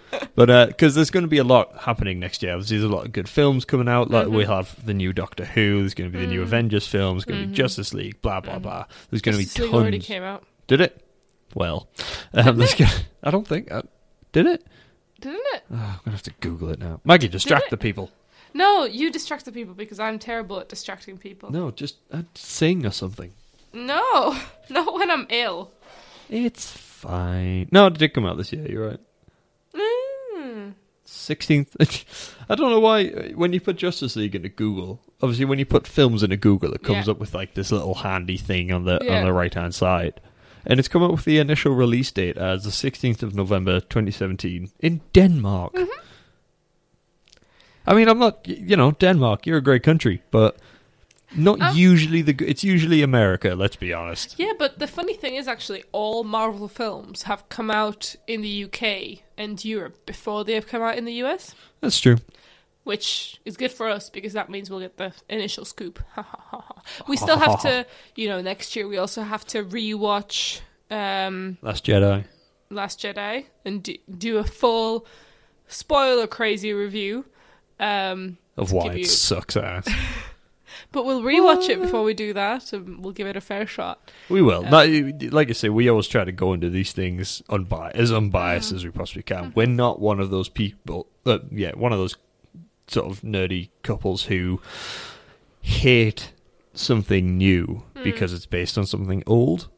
but 0.45 0.67
because 0.67 0.95
there's 0.95 1.09
going 1.11 1.23
to 1.23 1.29
be 1.29 1.37
a 1.37 1.43
lot 1.43 1.75
happening 1.79 2.19
next 2.19 2.41
year. 2.43 2.53
Obviously, 2.53 2.77
there's 2.77 2.89
a 2.91 2.93
lot 2.95 3.05
of 3.05 3.11
good 3.11 3.27
films 3.29 3.65
coming 3.65 3.87
out. 3.87 4.09
Like 4.09 4.27
Mhm. 4.27 4.31
we'll 4.31 4.47
have 4.47 4.85
the 4.85 4.93
new 4.93 5.13
Doctor 5.13 5.45
Who. 5.45 5.79
There's 5.81 5.93
going 5.93 6.11
to 6.11 6.17
be 6.17 6.23
the 6.25 6.31
new 6.31 6.39
Mm. 6.41 6.43
Avengers 6.43 6.87
film. 6.87 7.15
There's 7.15 7.25
going 7.25 7.41
to 7.41 7.47
Mhm. 7.47 7.51
be 7.51 7.55
Justice 7.57 7.93
League. 7.93 8.21
Blah 8.21 8.39
blah 8.41 8.55
Mhm. 8.59 8.61
blah. 8.63 8.85
There's 9.09 9.21
going 9.21 9.37
to 9.37 9.43
be 9.55 9.63
League 9.63 9.73
already 9.73 9.99
came 9.99 10.23
out, 10.23 10.43
Did 10.67 10.81
it? 10.81 11.03
Well, 11.53 11.87
um, 12.33 12.57
there's 12.57 12.75
gonna, 12.75 12.91
I 13.23 13.29
don't 13.31 13.47
think. 13.47 13.71
Uh, 13.71 13.81
did 14.31 14.45
it? 14.47 14.65
didn't 15.19 15.41
it? 15.53 15.63
Oh, 15.71 15.75
I'm 15.75 15.99
gonna 16.05 16.11
have 16.17 16.23
to 16.23 16.31
Google 16.39 16.69
it 16.69 16.79
now. 16.79 16.99
Maggie, 17.05 17.27
distract 17.27 17.69
the 17.69 17.77
people. 17.77 18.09
No, 18.53 18.85
you 18.85 19.11
distract 19.11 19.45
the 19.45 19.51
people 19.51 19.73
because 19.75 19.99
I'm 19.99 20.17
terrible 20.17 20.59
at 20.59 20.67
distracting 20.69 21.17
people. 21.17 21.51
No, 21.51 21.69
just 21.71 21.97
uh, 22.11 22.23
sing 22.33 22.85
or 22.85 22.91
something. 22.91 23.31
No, 23.73 24.35
not 24.69 24.93
when 24.93 25.11
I'm 25.11 25.27
ill. 25.29 25.71
It's 26.29 26.71
fine. 26.71 27.67
No, 27.71 27.87
it 27.87 27.97
did 27.97 28.13
come 28.13 28.25
out 28.25 28.37
this 28.37 28.51
year. 28.53 28.65
You're 28.69 28.87
right. 28.89 28.99
Mm. 31.11 31.15
Sixteenth. 31.15 31.75
I 32.49 32.55
don't 32.55 32.71
know 32.71 32.79
why 32.79 33.09
when 33.35 33.53
you 33.53 33.59
put 33.61 33.77
Justice 33.77 34.15
League 34.15 34.35
into 34.35 34.49
Google. 34.49 34.99
Obviously, 35.21 35.45
when 35.45 35.59
you 35.59 35.65
put 35.65 35.87
films 35.87 36.23
into 36.23 36.37
Google, 36.37 36.73
it 36.73 36.83
comes 36.83 37.07
Yeah. 37.07 37.11
up 37.13 37.19
with 37.19 37.33
like 37.35 37.53
this 37.53 37.71
little 37.71 37.93
handy 37.95 38.37
thing 38.37 38.71
on 38.71 38.85
the 38.85 38.99
Yeah. 39.03 39.19
on 39.19 39.25
the 39.25 39.33
right 39.33 39.53
hand 39.53 39.73
side. 39.75 40.13
and 40.63 40.79
it's 40.79 40.87
come 40.87 41.01
up 41.03 41.11
with 41.11 41.25
the 41.25 41.39
initial 41.39 41.73
release 41.73 42.11
date 42.11 42.37
as 42.37 42.63
the 42.63 42.69
16th 42.71 43.23
of 43.23 43.33
November 43.33 43.79
2017 43.79 44.69
in 44.79 45.01
Denmark. 45.11 45.73
Mm-hmm. 45.73 45.99
I 47.87 47.93
mean, 47.95 48.07
I'm 48.07 48.19
not, 48.19 48.47
you 48.47 48.75
know, 48.77 48.91
Denmark. 48.91 49.47
You're 49.47 49.57
a 49.57 49.61
great 49.63 49.81
country, 49.81 50.21
but 50.29 50.57
not 51.35 51.61
Um, 51.61 51.75
usually 51.75 52.21
the. 52.21 52.35
It's 52.47 52.63
usually 52.63 53.01
America. 53.01 53.55
Let's 53.55 53.75
be 53.75 53.93
honest. 53.93 54.35
Yeah, 54.37 54.53
but 54.57 54.79
the 54.79 54.87
funny 54.87 55.13
thing 55.13 55.35
is, 55.35 55.47
actually, 55.47 55.83
all 55.91 56.23
Marvel 56.23 56.67
films 56.67 57.23
have 57.23 57.47
come 57.49 57.71
out 57.71 58.15
in 58.27 58.41
the 58.41 58.65
UK 58.65 59.19
and 59.37 59.63
Europe 59.63 60.05
before 60.05 60.43
they 60.43 60.53
have 60.53 60.67
come 60.67 60.81
out 60.81 60.97
in 60.97 61.05
the 61.05 61.13
US, 61.23 61.55
That's 61.79 61.99
true. 61.99 62.17
which 62.83 63.39
is 63.45 63.57
good 63.57 63.71
for 63.71 63.87
us 63.89 64.09
because 64.09 64.33
that 64.33 64.49
means 64.49 64.69
we'll 64.69 64.79
get 64.81 64.97
the 64.97 65.13
initial 65.29 65.65
scoop. 65.65 65.99
Ha, 66.15 66.21
ha, 66.21 66.39
ha, 66.49 66.61
ha. 66.67 66.81
we 67.07 67.17
still 67.17 67.37
have 67.37 67.61
to, 67.61 67.85
you 68.15 68.27
know, 68.27 68.41
next 68.41 68.75
year 68.75 68.87
we 68.87 68.97
also 68.97 69.21
have 69.23 69.45
to 69.47 69.63
rewatch 69.63 70.59
um, 70.89 71.57
Last 71.61 71.85
Jedi. 71.85 72.25
Last 72.69 72.99
Jedi 72.99 73.45
and 73.65 73.81
do, 73.83 73.95
do 74.17 74.37
a 74.37 74.43
full 74.43 75.05
spoiler 75.67 76.27
crazy 76.27 76.73
review. 76.73 77.25
Um, 77.79 78.37
Of 78.57 78.71
why 78.73 78.93
it 78.93 79.07
sucks 79.07 79.55
ass. 79.57 79.87
but 80.91 81.05
we'll 81.05 81.21
rewatch 81.21 81.69
it 81.69 81.79
before 81.79 82.03
we 82.03 82.13
do 82.13 82.33
that, 82.33 82.73
and 82.73 83.03
we'll 83.03 83.13
give 83.13 83.27
it 83.27 83.35
a 83.35 83.41
fair 83.41 83.65
shot. 83.65 84.11
We 84.29 84.41
will. 84.41 84.65
Um, 84.65 84.93
yeah. 84.93 85.11
Not- 85.11 85.33
like 85.33 85.49
I 85.49 85.53
say, 85.53 85.69
we 85.69 85.89
always 85.89 86.07
try 86.07 86.25
to 86.25 86.31
go 86.31 86.53
into 86.53 86.69
these 86.69 86.91
things 86.91 87.41
unbi- 87.49 87.91
as 87.91 88.11
unbiased 88.11 88.73
mm. 88.73 88.75
as 88.75 88.83
we 88.83 88.91
possibly 88.91 89.23
can. 89.23 89.45
Mm-hmm. 89.45 89.59
We're 89.59 89.67
not 89.67 89.99
one 89.99 90.19
of 90.19 90.29
those 90.29 90.49
people. 90.49 91.07
Uh, 91.25 91.39
yeah, 91.51 91.71
one 91.71 91.93
of 91.93 91.99
those 91.99 92.17
sort 92.87 93.07
of 93.09 93.21
nerdy 93.21 93.69
couples 93.83 94.23
who 94.25 94.59
hate 95.61 96.33
something 96.73 97.37
new 97.37 97.83
mm. 97.95 98.03
because 98.03 98.33
it's 98.33 98.45
based 98.45 98.77
on 98.77 98.85
something 98.85 99.23
old. 99.25 99.69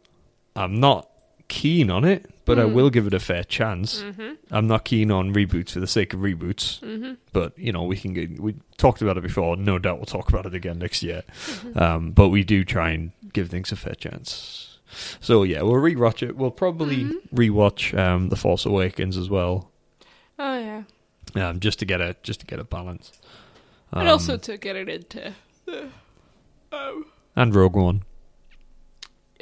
I'm 0.56 0.80
not 0.80 1.10
keen 1.48 1.90
on 1.90 2.06
it, 2.06 2.33
but 2.46 2.60
I 2.60 2.64
Mm. 2.64 2.74
will 2.74 2.90
give 2.90 3.08
it 3.08 3.14
a 3.14 3.20
fair 3.20 3.44
chance. 3.44 4.02
Mm-hmm. 4.04 4.34
I'm 4.52 4.68
not 4.68 4.84
keen 4.86 5.12
on 5.12 5.34
reboots 5.34 5.72
for 5.72 5.80
the 5.80 5.88
sake 5.88 6.14
of 6.14 6.20
reboots. 6.22 6.80
Mm-hmm. 6.82 7.14
But 7.32 7.58
you 7.58 7.72
know, 7.72 7.84
we 7.84 7.98
can 7.98 8.14
get, 8.14 8.40
we 8.40 8.56
talked 8.78 9.02
about 9.02 9.18
it 9.18 9.22
before. 9.24 9.56
No 9.58 9.80
doubt 9.80 9.98
we'll 9.98 10.06
talk 10.06 10.30
about 10.30 10.46
it 10.46 10.54
again 10.54 10.80
next 10.80 11.02
year. 11.04 11.24
Um, 11.76 12.12
but 12.12 12.30
we 12.30 12.44
do 12.44 12.64
try 12.66 12.92
and 12.92 13.12
give 13.34 13.50
things 13.50 13.72
a 13.72 13.76
fair 13.76 13.96
chance. 13.96 14.78
So 15.22 15.44
yeah, 15.44 15.62
we'll 15.64 15.82
rewatch 15.82 16.22
it. 16.22 16.36
We'll 16.36 16.52
probably 16.52 17.06
rewatch 17.34 17.98
um, 17.98 18.30
The 18.30 18.36
Force 18.36 18.66
Awakens 18.66 19.18
as 19.18 19.30
well, 19.30 19.72
Oh 20.38 20.58
yeah, 20.60 20.84
um, 21.36 21.60
just 21.60 21.80
to 21.80 21.86
get 21.86 22.00
a 22.02 22.16
just 22.24 22.42
to 22.42 22.46
get 22.46 22.60
a 22.60 22.64
balance. 22.64 23.12
and 23.92 24.04
Um, 24.04 24.08
also 24.08 24.38
to 24.38 24.58
get 24.58 24.76
it 24.76 24.90
into 24.90 25.34
the, 25.66 25.90
um, 26.72 27.06
and 27.36 27.56
Rogue 27.56 27.76
One. 27.76 28.04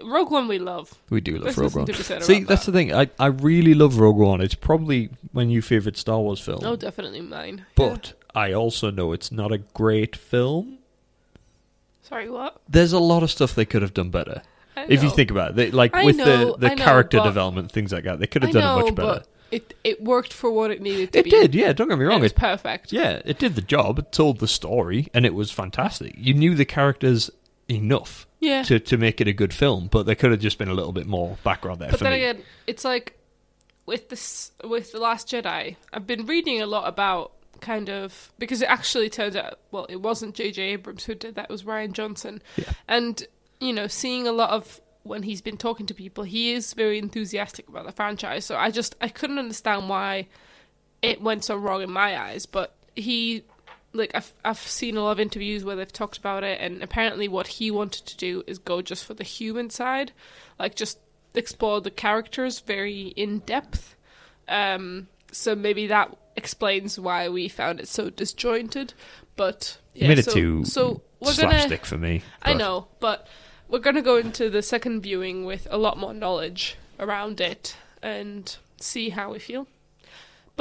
Rogue 0.05 0.31
One. 0.31 0.47
We 0.47 0.59
love. 0.59 0.93
We 1.09 1.21
do 1.21 1.33
love 1.37 1.55
There's 1.55 1.57
Rogue 1.57 1.75
One. 1.75 2.21
See, 2.21 2.43
that's 2.43 2.65
that. 2.65 2.71
the 2.71 2.77
thing. 2.77 2.93
I, 2.93 3.09
I 3.19 3.27
really 3.27 3.73
love 3.73 3.97
Rogue 3.99 4.17
One. 4.17 4.41
It's 4.41 4.55
probably 4.55 5.09
my 5.33 5.43
new 5.43 5.61
favorite 5.61 5.97
Star 5.97 6.19
Wars 6.19 6.39
film. 6.39 6.61
Oh, 6.63 6.75
definitely 6.75 7.21
mine. 7.21 7.65
but 7.75 8.13
I 8.35 8.53
also 8.53 8.91
know 8.91 9.11
it's 9.13 9.31
not 9.31 9.51
a 9.51 9.57
great 9.59 10.15
film. 10.15 10.77
Sorry, 12.01 12.29
what? 12.29 12.61
There's 12.67 12.93
a 12.93 12.99
lot 12.99 13.23
of 13.23 13.31
stuff 13.31 13.55
they 13.55 13.65
could 13.65 13.81
have 13.81 13.93
done 13.93 14.09
better. 14.09 14.41
I 14.75 14.85
If 14.89 15.03
you 15.03 15.09
think 15.09 15.31
about 15.31 15.51
it, 15.51 15.55
they, 15.55 15.71
like 15.71 15.93
I 15.95 16.03
with 16.05 16.17
know, 16.17 16.53
the, 16.53 16.57
the 16.69 16.75
know, 16.75 16.83
character 16.83 17.19
development, 17.21 17.71
things 17.71 17.91
like 17.91 18.03
that, 18.05 18.19
they 18.19 18.27
could 18.27 18.43
I 18.43 18.47
have 18.47 18.53
done 18.53 18.63
know, 18.63 18.79
it 18.79 18.83
much 18.85 18.95
better. 18.95 19.07
but 19.19 19.27
it 19.51 19.73
it 19.83 20.01
worked 20.01 20.31
for 20.33 20.49
what 20.49 20.71
it 20.71 20.81
needed 20.81 21.11
to 21.13 21.19
It 21.19 21.25
be. 21.25 21.29
did, 21.29 21.53
yeah. 21.55 21.73
Don't 21.73 21.89
get 21.89 21.97
me 21.97 22.05
It 22.05 22.07
wrong. 22.07 22.21
was 22.21 22.31
It, 22.31 22.37
perfect. 22.37 22.91
yeah, 22.93 23.21
it 23.25 23.37
did 23.37 23.55
the 23.55 23.61
job. 23.61 23.99
It 23.99 24.11
told 24.13 24.39
the 24.39 24.47
story, 24.47 25.07
and 25.13 25.25
it 25.25 25.33
was 25.33 25.51
fantastic. 25.51 26.13
You 26.17 26.33
knew 26.33 26.55
the 26.55 26.65
characters 26.65 27.29
enough 27.69 28.27
Yeah. 28.41 28.63
to 28.63 28.79
to 28.79 28.97
make 28.97 29.21
it 29.21 29.27
a 29.29 29.33
good 29.33 29.53
film, 29.53 29.87
but 29.91 30.05
there 30.05 30.15
could 30.15 30.31
have 30.31 30.39
just 30.41 30.57
been 30.57 30.67
a 30.67 30.73
little 30.73 30.91
bit 30.91 31.07
more 31.07 31.37
background 31.43 31.79
there 31.79 31.89
But 31.91 31.99
for 31.99 32.03
then 32.03 32.13
me. 32.13 32.23
again, 32.25 32.43
it's 32.67 32.83
like 32.83 33.17
with 33.85 34.09
this 34.09 34.51
with 34.63 34.91
the 34.91 34.99
Last 34.99 35.27
Jedi. 35.29 35.75
I've 35.93 36.05
been 36.07 36.25
reading 36.25 36.61
a 36.61 36.65
lot 36.65 36.87
about 36.89 37.31
kind 37.61 37.89
of 37.89 38.31
because 38.39 38.61
it 38.61 38.65
actually 38.69 39.09
turned 39.09 39.35
out 39.35 39.59
well, 39.71 39.85
it 39.85 39.97
wasn't 40.01 40.33
J.J. 40.35 40.61
Abrams 40.73 41.05
who 41.05 41.13
did 41.15 41.35
that. 41.35 41.45
It 41.45 41.49
was 41.51 41.63
Rian 41.63 41.93
Johnson. 41.93 42.41
Yeah. 42.57 42.71
And 42.87 43.25
you 43.59 43.71
know, 43.73 43.87
seeing 43.87 44.27
a 44.27 44.31
lot 44.31 44.49
of 44.49 44.81
when 45.03 45.23
he's 45.23 45.41
been 45.41 45.57
talking 45.57 45.85
to 45.87 45.93
people, 45.93 46.23
he 46.23 46.51
is 46.53 46.73
very 46.73 46.97
enthusiastic 46.97 47.67
about 47.69 47.85
the 47.85 47.91
franchise. 47.91 48.43
So 48.45 48.55
I 48.57 48.71
just 48.71 48.95
I 49.01 49.07
couldn't 49.07 49.37
understand 49.39 49.87
why 49.87 50.27
it 51.03 51.21
went 51.21 51.43
so 51.43 51.55
wrong 51.55 51.81
in 51.83 51.91
my 51.91 52.19
eyes. 52.19 52.45
But 52.47 52.75
he 52.95 53.43
like 53.93 54.11
I've 54.13 54.33
I've 54.43 54.57
seen 54.59 54.97
a 54.97 55.01
lot 55.01 55.11
of 55.11 55.19
interviews 55.19 55.63
where 55.63 55.75
they've 55.75 55.91
talked 55.91 56.17
about 56.17 56.43
it, 56.43 56.59
and 56.61 56.81
apparently 56.81 57.27
what 57.27 57.47
he 57.47 57.71
wanted 57.71 58.05
to 58.05 58.17
do 58.17 58.43
is 58.47 58.57
go 58.57 58.81
just 58.81 59.05
for 59.05 59.13
the 59.13 59.23
human 59.23 59.69
side, 59.69 60.11
like 60.59 60.75
just 60.75 60.99
explore 61.33 61.81
the 61.81 61.91
characters 61.91 62.59
very 62.59 63.07
in 63.15 63.39
depth. 63.39 63.95
Um, 64.47 65.07
so 65.31 65.55
maybe 65.55 65.87
that 65.87 66.15
explains 66.35 66.99
why 66.99 67.29
we 67.29 67.47
found 67.47 67.79
it 67.79 67.87
so 67.87 68.09
disjointed. 68.09 68.93
But 69.35 69.77
You 69.93 70.03
yeah, 70.03 70.07
made 70.09 70.19
it 70.19 70.25
so, 70.25 70.33
too 70.33 70.65
so 70.65 71.01
we're 71.19 71.35
gonna. 71.35 71.51
slapstick 71.51 71.85
for 71.85 71.97
me. 71.97 72.21
I 72.41 72.53
know, 72.53 72.87
but 72.99 73.27
we're 73.67 73.79
gonna 73.79 74.01
go 74.01 74.17
into 74.17 74.49
the 74.49 74.61
second 74.61 75.01
viewing 75.01 75.45
with 75.45 75.67
a 75.69 75.77
lot 75.77 75.97
more 75.97 76.13
knowledge 76.13 76.77
around 76.99 77.41
it 77.41 77.75
and 78.01 78.55
see 78.79 79.09
how 79.09 79.31
we 79.33 79.39
feel. 79.39 79.67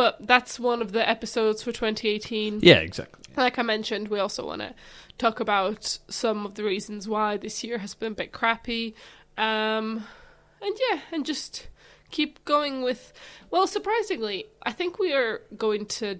But 0.00 0.26
that's 0.26 0.58
one 0.58 0.80
of 0.80 0.92
the 0.92 1.06
episodes 1.06 1.62
for 1.62 1.72
2018 1.72 2.60
Yeah, 2.62 2.76
exactly. 2.76 3.34
like 3.36 3.58
I 3.58 3.62
mentioned, 3.62 4.08
we 4.08 4.18
also 4.18 4.46
want 4.46 4.62
to 4.62 4.74
talk 5.18 5.40
about 5.40 5.98
some 6.08 6.46
of 6.46 6.54
the 6.54 6.64
reasons 6.64 7.06
why 7.06 7.36
this 7.36 7.62
year 7.62 7.76
has 7.76 7.92
been 7.94 8.12
a 8.12 8.14
bit 8.14 8.32
crappy. 8.32 8.94
Um, 9.36 10.06
and 10.62 10.74
yeah, 10.88 11.00
and 11.12 11.26
just 11.26 11.68
keep 12.10 12.42
going 12.46 12.80
with. 12.80 13.12
Well, 13.50 13.66
surprisingly, 13.66 14.46
I 14.62 14.72
think 14.72 14.98
we 14.98 15.12
are 15.12 15.42
going 15.58 15.84
to 16.00 16.18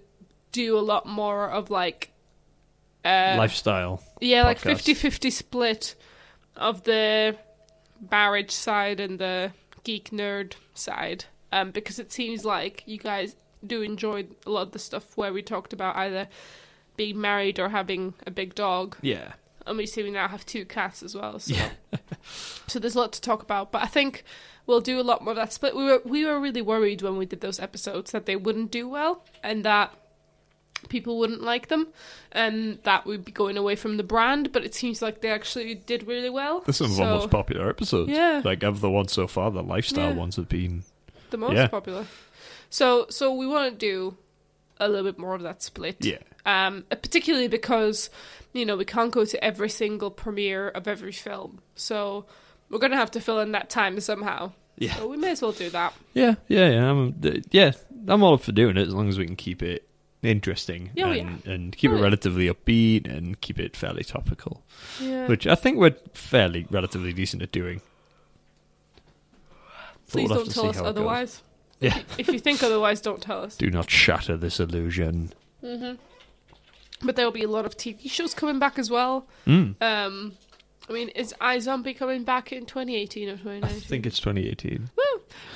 do 0.53 0.77
a 0.77 0.85
lot 0.85 1.07
more 1.07 1.49
of 1.49 1.71
like. 1.71 2.12
Uh, 3.03 3.37
Lifestyle. 3.38 4.03
yeah, 4.21 4.43
like 4.43 4.59
podcast. 4.59 4.85
50 4.85 4.95
50 4.95 5.31
split 5.31 5.95
of 6.55 6.85
the 6.85 7.35
marriage 8.11 8.51
side 8.51 9.01
and 9.01 9.19
the 9.19 9.53
geek 9.85 10.11
nerd 10.11 10.53
side. 10.75 11.25
Um, 11.51 11.71
because 11.71 11.99
it 11.99 12.12
seems 12.12 12.45
like 12.45 12.83
you 12.85 12.99
guys 12.99 13.37
do 13.66 13.83
enjoy 13.83 14.27
a 14.46 14.51
lot 14.51 14.62
of 14.62 14.73
the 14.73 14.79
stuff 14.79 15.16
where 15.16 15.33
we 15.33 15.42
talked 15.42 15.73
about 15.73 15.96
either 15.96 16.29
being 16.96 17.20
married 17.20 17.59
or 17.59 17.68
having 17.70 18.14
a 18.27 18.31
big 18.31 18.55
dog. 18.55 18.96
Yeah. 19.03 19.33
And 19.66 19.77
we 19.77 19.87
see 19.87 20.03
we 20.03 20.11
now 20.11 20.29
have 20.29 20.44
two 20.46 20.64
cats 20.64 21.03
as 21.03 21.14
well. 21.14 21.38
So, 21.38 21.55
so 22.66 22.79
there's 22.79 22.94
a 22.94 22.99
lot 22.99 23.12
to 23.12 23.20
talk 23.20 23.42
about. 23.42 23.70
But 23.73 23.83
I 23.83 23.87
think 23.87 24.25
we'll 24.66 24.81
do 24.81 25.01
a 25.01 25.03
lot 25.03 25.23
more 25.23 25.33
of 25.33 25.37
that 25.37 25.53
split. 25.53 25.77
We 25.77 25.85
were 25.85 26.01
we 26.05 26.25
were 26.25 26.40
really 26.40 26.62
worried 26.62 27.03
when 27.03 27.16
we 27.18 27.27
did 27.27 27.40
those 27.40 27.61
episodes 27.61 28.11
that 28.12 28.27
they 28.27 28.37
wouldn't 28.37 28.70
do 28.70 28.88
well 28.88 29.25
and 29.42 29.64
that 29.64 29.94
people 30.88 31.18
wouldn't 31.18 31.42
like 31.42 31.68
them 31.68 31.88
and 32.33 32.79
that 32.85 33.05
we'd 33.05 33.25
be 33.25 33.31
going 33.33 33.59
away 33.59 33.77
from 33.77 33.99
the 33.99 34.03
brand. 34.03 34.51
But 34.51 34.64
it 34.64 34.75
seems 34.75 35.03
like 35.03 35.20
they 35.20 35.31
actually 35.31 35.75
did 35.75 36.07
really 36.07 36.31
well. 36.31 36.61
This 36.61 36.81
is 36.81 36.88
one 36.88 36.90
of 36.92 36.96
So, 36.96 37.05
our 37.05 37.18
most 37.20 37.31
popular 37.31 37.68
episodes. 37.68 38.11
Yeah. 38.11 38.40
Like 38.44 38.62
of 38.62 38.81
the 38.81 38.90
ones 38.90 39.12
so 39.12 39.27
far, 39.27 39.51
the 39.51 39.62
lifestyle 39.62 40.11
Yeah. 40.11 40.16
ones 40.16 40.37
have 40.37 40.49
been 40.49 40.85
the 41.31 41.37
most 41.37 41.55
Yeah. 41.55 41.68
popular. 41.68 42.07
So 42.70 43.06
so 43.11 43.35
we 43.35 43.46
want 43.46 43.72
to 43.72 43.76
do 43.76 44.16
a 44.78 44.88
little 44.88 45.04
bit 45.04 45.18
more 45.18 45.35
of 45.35 45.42
that 45.42 45.62
split. 45.62 45.96
yeah. 46.04 46.18
um, 46.46 46.85
particularly 46.88 47.48
because 47.48 48.09
you 48.54 48.64
know 48.64 48.76
we 48.76 48.85
can't 48.85 49.11
go 49.12 49.24
to 49.24 49.44
every 49.44 49.68
single 49.68 50.11
premiere 50.11 50.68
of 50.70 50.88
every 50.88 51.12
film, 51.12 51.61
so 51.74 52.24
we're 52.70 52.78
gonna 52.78 52.96
have 52.96 53.11
to 53.12 53.20
fill 53.20 53.40
in 53.40 53.52
that 53.52 53.68
time 53.70 54.00
somehow. 54.00 54.52
Yeah. 54.78 54.94
So 54.96 55.09
we 55.09 55.16
may 55.18 55.33
as 55.33 55.42
well 55.42 55.52
do 55.52 55.68
that. 55.70 55.92
Yeah, 56.14 56.37
yeah, 56.48 56.70
yeah. 56.70 56.90
I'm, 56.90 57.42
yeah, 57.50 57.72
I'm 58.09 58.22
all 58.22 58.35
up 58.35 58.40
for 58.42 58.52
doing 58.52 58.78
it 58.78 58.88
as 58.88 58.94
long 58.94 59.09
as 59.11 59.18
we 59.18 59.26
can 59.26 59.37
keep 59.37 59.62
it 59.62 59.87
interesting 60.22 60.90
Oh, 60.98 61.11
and, 61.11 61.44
and 61.46 61.76
keep 61.76 61.90
Oh, 61.90 61.94
it 61.94 61.98
yeah. 61.98 62.04
relatively 62.04 62.48
upbeat 62.48 63.06
and 63.11 63.38
keep 63.40 63.59
it 63.59 63.76
fairly 63.76 64.04
topical, 64.04 64.62
Yeah. 65.00 65.26
which 65.26 65.46
I 65.46 65.54
think 65.54 65.76
we're 65.78 65.96
fairly 66.14 66.66
relatively 66.70 67.12
decent 67.12 67.42
at 67.42 67.52
doing. 67.52 67.83
Please 70.09 70.28
we'll 70.28 70.38
don't 70.44 70.50
tell 70.52 70.66
us 70.70 70.76
how 70.76 70.83
it 70.83 70.85
goes. 70.85 70.88
otherwise. 70.90 71.42
Yeah. 71.81 71.99
If, 72.19 72.29
you 72.29 72.38
think 72.38 72.62
otherwise, 72.62 73.01
don't 73.01 73.23
tell 73.23 73.43
us. 73.43 73.57
Do 73.57 73.71
not 73.71 73.90
shatter 73.90 74.37
this 74.37 74.61
illusion. 74.61 75.33
hmm 75.61 75.93
But 77.03 77.16
there 77.16 77.25
will 77.25 77.33
be 77.33 77.43
a 77.43 77.49
lot 77.49 77.64
of 77.64 77.77
TV 77.77 78.11
shows 78.11 78.35
coming 78.35 78.59
back 78.59 78.79
as 78.79 78.90
well. 78.90 79.27
Mm. 79.47 79.81
Um, 79.83 80.33
I 80.88 80.93
mean, 80.93 81.09
is 81.11 81.35
iZombie 81.40 81.97
coming 81.97 82.25
back 82.25 82.53
in 82.53 82.66
2018 82.66 83.29
or 83.29 83.33
2019? 83.37 83.64
I 83.77 83.81
think 83.81 84.07
it's 84.07 84.19
2018. 84.19 84.90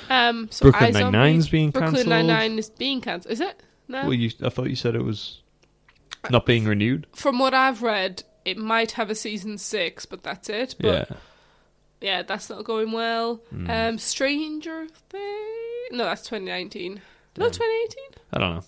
Um, 0.09 0.47
so 0.51 0.63
Brooklyn 0.71 0.93
iZombie- 0.93 1.11
Nine-Nine's 1.11 1.49
being 1.49 1.71
cancelled. 1.71 1.93
Brooklyn. 1.93 2.09
Nine 2.09 2.27
Nine 2.27 2.59
is 2.59 2.69
being 2.69 3.01
cancelled. 3.01 3.31
Is 3.31 3.41
it? 3.41 3.61
No. 3.87 4.03
Well, 4.03 4.13
you, 4.13 4.31
I 4.43 4.49
thought 4.49 4.69
you 4.69 4.75
said 4.75 4.95
it 4.95 5.03
was 5.03 5.41
not 6.31 6.45
being 6.45 6.65
renewed. 6.65 7.05
From 7.13 7.37
what 7.37 7.53
I've 7.53 7.83
read, 7.83 8.23
it 8.45 8.57
might 8.57 8.91
have 8.93 9.09
a 9.09 9.15
season 9.15 9.57
six, 9.57 10.05
but 10.05 10.23
that's 10.23 10.49
it. 10.49 10.75
But 10.79 11.09
yeah. 11.11 11.17
yeah, 12.01 12.21
that's 12.23 12.49
not 12.49 12.63
going 12.63 12.91
well. 12.91 13.41
Mm. 13.53 13.89
Um, 13.89 13.97
Stranger 13.97 14.87
Thing. 15.09 15.74
No, 15.91 16.03
that's 16.05 16.23
2019. 16.23 17.01
No, 17.37 17.45
2018. 17.49 18.03
I 18.33 18.37
don't 18.39 18.55
know. 18.55 18.63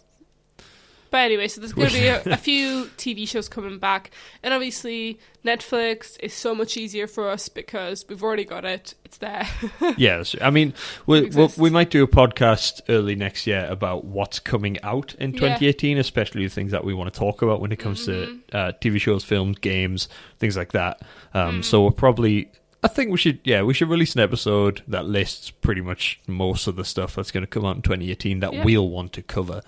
But 1.09 1.19
anyway, 1.19 1.47
so 1.47 1.61
there's 1.61 1.71
going 1.71 1.87
to 1.87 1.93
be 1.93 2.07
a, 2.07 2.21
a 2.25 2.35
few 2.37 2.89
TV 2.97 3.25
shows 3.25 3.47
coming 3.47 3.79
back, 3.79 4.11
and 4.43 4.53
obviously 4.53 5.19
Netflix 5.45 6.17
is 6.19 6.33
so 6.33 6.53
much 6.53 6.75
easier 6.75 7.07
for 7.07 7.29
us 7.29 7.47
because 7.47 8.03
we've 8.09 8.21
already 8.21 8.43
got 8.43 8.65
it. 8.65 8.93
It's 9.05 9.17
there. 9.19 9.47
Yes, 9.97 10.35
I 10.41 10.49
mean, 10.49 10.73
we, 11.05 11.29
we, 11.29 11.47
we 11.57 11.69
might 11.69 11.91
do 11.91 12.03
a 12.03 12.07
podcast 12.09 12.81
early 12.89 13.15
next 13.15 13.47
year 13.47 13.65
about 13.69 14.03
what's 14.03 14.39
coming 14.39 14.81
out 14.83 15.15
in 15.15 15.31
Yeah. 15.31 15.39
2018, 15.39 15.97
especially 15.97 16.43
the 16.43 16.49
things 16.53 16.71
that 16.73 16.83
we 16.83 16.93
want 16.93 17.11
to 17.13 17.17
talk 17.17 17.41
about 17.41 17.61
when 17.61 17.71
it 17.71 17.77
comes 17.79 18.05
Mm-hmm. 18.05 18.39
to 18.49 18.57
uh, 18.57 18.71
TV 18.73 18.99
shows, 18.99 19.23
films, 19.23 19.57
games, 19.59 20.09
things 20.39 20.57
like 20.57 20.73
that. 20.73 21.01
Um, 21.33 21.59
Mm. 21.61 21.63
So 21.63 21.83
we'll 21.83 21.91
probably, 21.91 22.51
I 22.89 22.93
think 22.93 23.11
we 23.11 23.17
should, 23.17 23.39
yeah, 23.43 23.63
we 23.63 23.73
should 23.73 23.89
release 23.89 24.15
an 24.15 24.21
episode 24.21 24.81
that 24.87 25.05
lists 25.05 25.51
pretty 25.51 25.81
much 25.81 26.19
most 26.25 26.67
of 26.67 26.75
the 26.77 26.85
stuff 26.85 27.15
that's 27.15 27.31
going 27.31 27.41
to 27.43 27.47
come 27.47 27.65
out 27.65 27.75
in 27.75 27.81
2018 27.81 28.39
that 28.39 28.53
Yeah. 28.53 28.63
we'll 28.63 28.87
want 28.89 29.11
to 29.13 29.21
cover, 29.21 29.61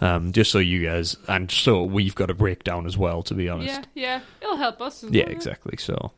um, 0.00 0.32
just 0.32 0.50
so 0.50 0.58
you 0.58 0.84
guys, 0.86 1.16
and 1.28 1.50
so 1.50 1.82
we've 1.82 2.14
got 2.14 2.28
a 2.30 2.34
breakdown 2.34 2.86
as 2.86 2.96
well, 2.98 3.22
to 3.24 3.34
be 3.34 3.48
honest. 3.48 3.80
yeah, 3.94 4.02
yeah, 4.02 4.20
it'll 4.42 4.56
help 4.56 4.80
us. 4.82 5.02
Yeah, 5.08 5.24
well. 5.24 5.32
exactly. 5.32 5.76
So, 5.78 6.12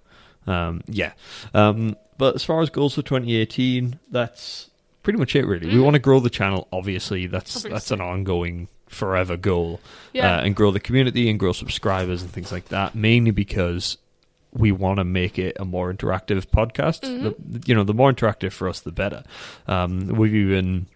um, 0.47 0.83
yeah. 0.89 1.13
Um, 1.55 1.97
but 2.19 2.35
as 2.35 2.43
far 2.45 2.61
as 2.63 2.69
goals 2.71 2.95
for 2.95 3.03
2018, 3.03 3.99
that's 4.11 4.69
pretty 5.03 5.19
much 5.19 5.35
it. 5.37 5.47
Really, 5.47 5.69
we 5.69 5.75
Mhm. 5.75 5.85
want 5.85 5.95
to 5.95 6.01
grow 6.01 6.21
the 6.21 6.31
channel. 6.31 6.69
Obviously, 6.73 7.27
that's 7.27 7.63
that's 7.63 7.91
an 7.91 8.01
ongoing, 8.01 8.69
forever 8.89 9.37
goal, 9.37 9.81
Yeah, 10.13 10.37
uh, 10.39 10.41
and 10.43 10.55
grow 10.57 10.71
the 10.73 10.81
community 10.81 11.31
and 11.31 11.39
grow 11.39 11.53
subscribers 11.53 12.23
and 12.23 12.31
things 12.31 12.51
like 12.53 12.69
that. 12.71 12.95
Mainly 12.95 13.31
because 13.31 13.97
we 14.53 14.73
want 14.73 14.99
to 14.99 15.05
make 15.05 15.39
it 15.39 15.57
a 15.61 15.65
more 15.65 15.93
interactive 15.93 16.47
podcast. 16.47 17.01
Mhm. 17.03 17.35
The, 17.39 17.63
you 17.67 17.75
know, 17.75 17.85
the 17.85 17.95
more 17.95 18.13
interactive 18.13 18.53
for 18.53 18.69
us, 18.69 18.81
the 18.81 18.93
better. 18.93 19.23
Um, 19.67 20.07
we've 20.09 20.35
even 20.35 20.87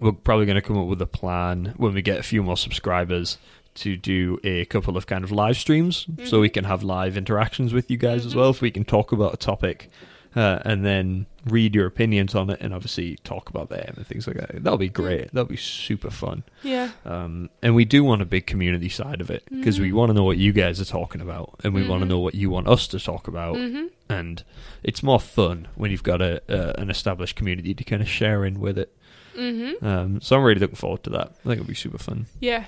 we're 0.00 0.12
probably 0.12 0.44
going 0.46 0.56
to 0.56 0.62
come 0.62 0.76
up 0.76 0.86
with 0.88 1.00
a 1.00 1.06
plan 1.06 1.72
when 1.76 1.94
we 1.94 2.02
get 2.02 2.18
a 2.18 2.22
few 2.22 2.42
more 2.42 2.56
subscribers 2.56 3.38
to 3.76 3.96
do 3.96 4.38
a 4.44 4.64
couple 4.66 4.96
of 4.96 5.06
kind 5.06 5.22
of 5.24 5.30
live 5.32 5.56
streams 5.56 6.06
so 6.24 6.38
Mhm. 6.38 6.40
we 6.42 6.48
can 6.50 6.64
have 6.64 6.82
live 6.82 7.16
interactions 7.16 7.72
with 7.72 7.90
you 7.90 7.96
guys 7.96 8.26
as 8.26 8.32
Mhm. 8.34 8.36
well 8.36 8.50
if 8.50 8.60
we 8.60 8.70
can 8.70 8.84
talk 8.84 9.12
about 9.12 9.32
a 9.34 9.36
topic 9.38 9.88
uh, 10.36 10.60
and 10.64 10.84
then 10.84 11.26
read 11.46 11.74
your 11.74 11.86
opinions 11.86 12.34
on 12.34 12.50
it 12.50 12.60
and 12.60 12.74
obviously 12.74 13.16
talk 13.24 13.48
about 13.48 13.68
them 13.70 13.94
and 13.96 14.06
things 14.06 14.26
like 14.26 14.36
that. 14.36 14.62
That'll 14.62 14.76
be 14.78 14.88
great. 14.88 15.32
That'll 15.32 15.44
be 15.48 15.56
super 15.56 16.10
fun. 16.10 16.44
Yeah, 16.62 16.90
um, 17.04 17.50
and 17.62 17.74
we 17.74 17.84
do 17.84 18.04
want 18.04 18.20
a 18.22 18.26
big 18.26 18.46
community 18.46 18.88
side 18.88 19.20
of 19.20 19.30
it 19.30 19.42
because 19.50 19.80
we 19.80 19.90
Mhm. 19.90 19.94
want 19.94 20.10
to 20.10 20.14
know 20.14 20.24
what 20.24 20.36
you 20.38 20.52
guys 20.52 20.80
are 20.80 20.84
talking 20.84 21.20
about 21.20 21.58
and 21.64 21.72
we 21.74 21.88
want 21.88 22.02
to 22.02 22.08
know 22.08 22.18
what 22.20 22.34
you 22.34 22.50
want 22.50 22.68
us 22.68 22.86
to 22.88 23.00
talk 23.00 23.26
about. 23.28 23.56
Hmm 23.56 23.86
and 24.08 24.44
it's 24.84 25.02
more 25.02 25.18
fun 25.18 25.66
when 25.74 25.90
you've 25.90 26.04
got 26.04 26.20
a, 26.22 26.40
a 26.48 26.80
an 26.80 26.90
established 26.90 27.34
community 27.34 27.74
to 27.74 27.82
kind 27.82 28.00
of 28.02 28.08
share 28.08 28.44
in 28.44 28.60
with 28.60 28.78
it. 28.78 28.94
Hmm 29.34 29.72
um, 29.82 30.20
so 30.20 30.36
I'm 30.36 30.42
really 30.44 30.60
looking 30.60 30.76
forward 30.76 31.02
to 31.04 31.10
that. 31.10 31.28
I 31.40 31.42
think 31.48 31.52
it'll 31.60 31.64
be 31.66 31.74
super 31.74 31.98
fun. 31.98 32.26
yeah. 32.40 32.64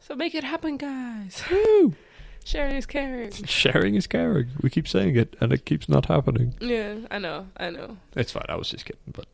So 0.00 0.14
make 0.14 0.34
it 0.36 0.44
happen, 0.44 0.76
guys. 0.76 1.42
Sharing 2.46 2.76
is 2.76 2.86
caring. 2.86 3.32
Sharing 3.44 3.94
is 3.96 4.06
caring. 4.06 4.46
We 4.62 4.70
keep 4.70 4.86
saying 4.86 5.16
it, 5.16 5.34
and 5.40 5.52
it 5.52 5.64
keeps 5.64 5.88
not 5.88 6.06
happening. 6.06 6.54
Yeah, 6.60 6.94
I 7.10 7.18
know, 7.18 7.48
I 7.56 7.70
know. 7.70 7.96
It's 8.14 8.30
fine. 8.30 8.46
I 8.48 8.54
was 8.54 8.70
just 8.70 8.84
kidding, 8.84 9.02
but 9.12 9.26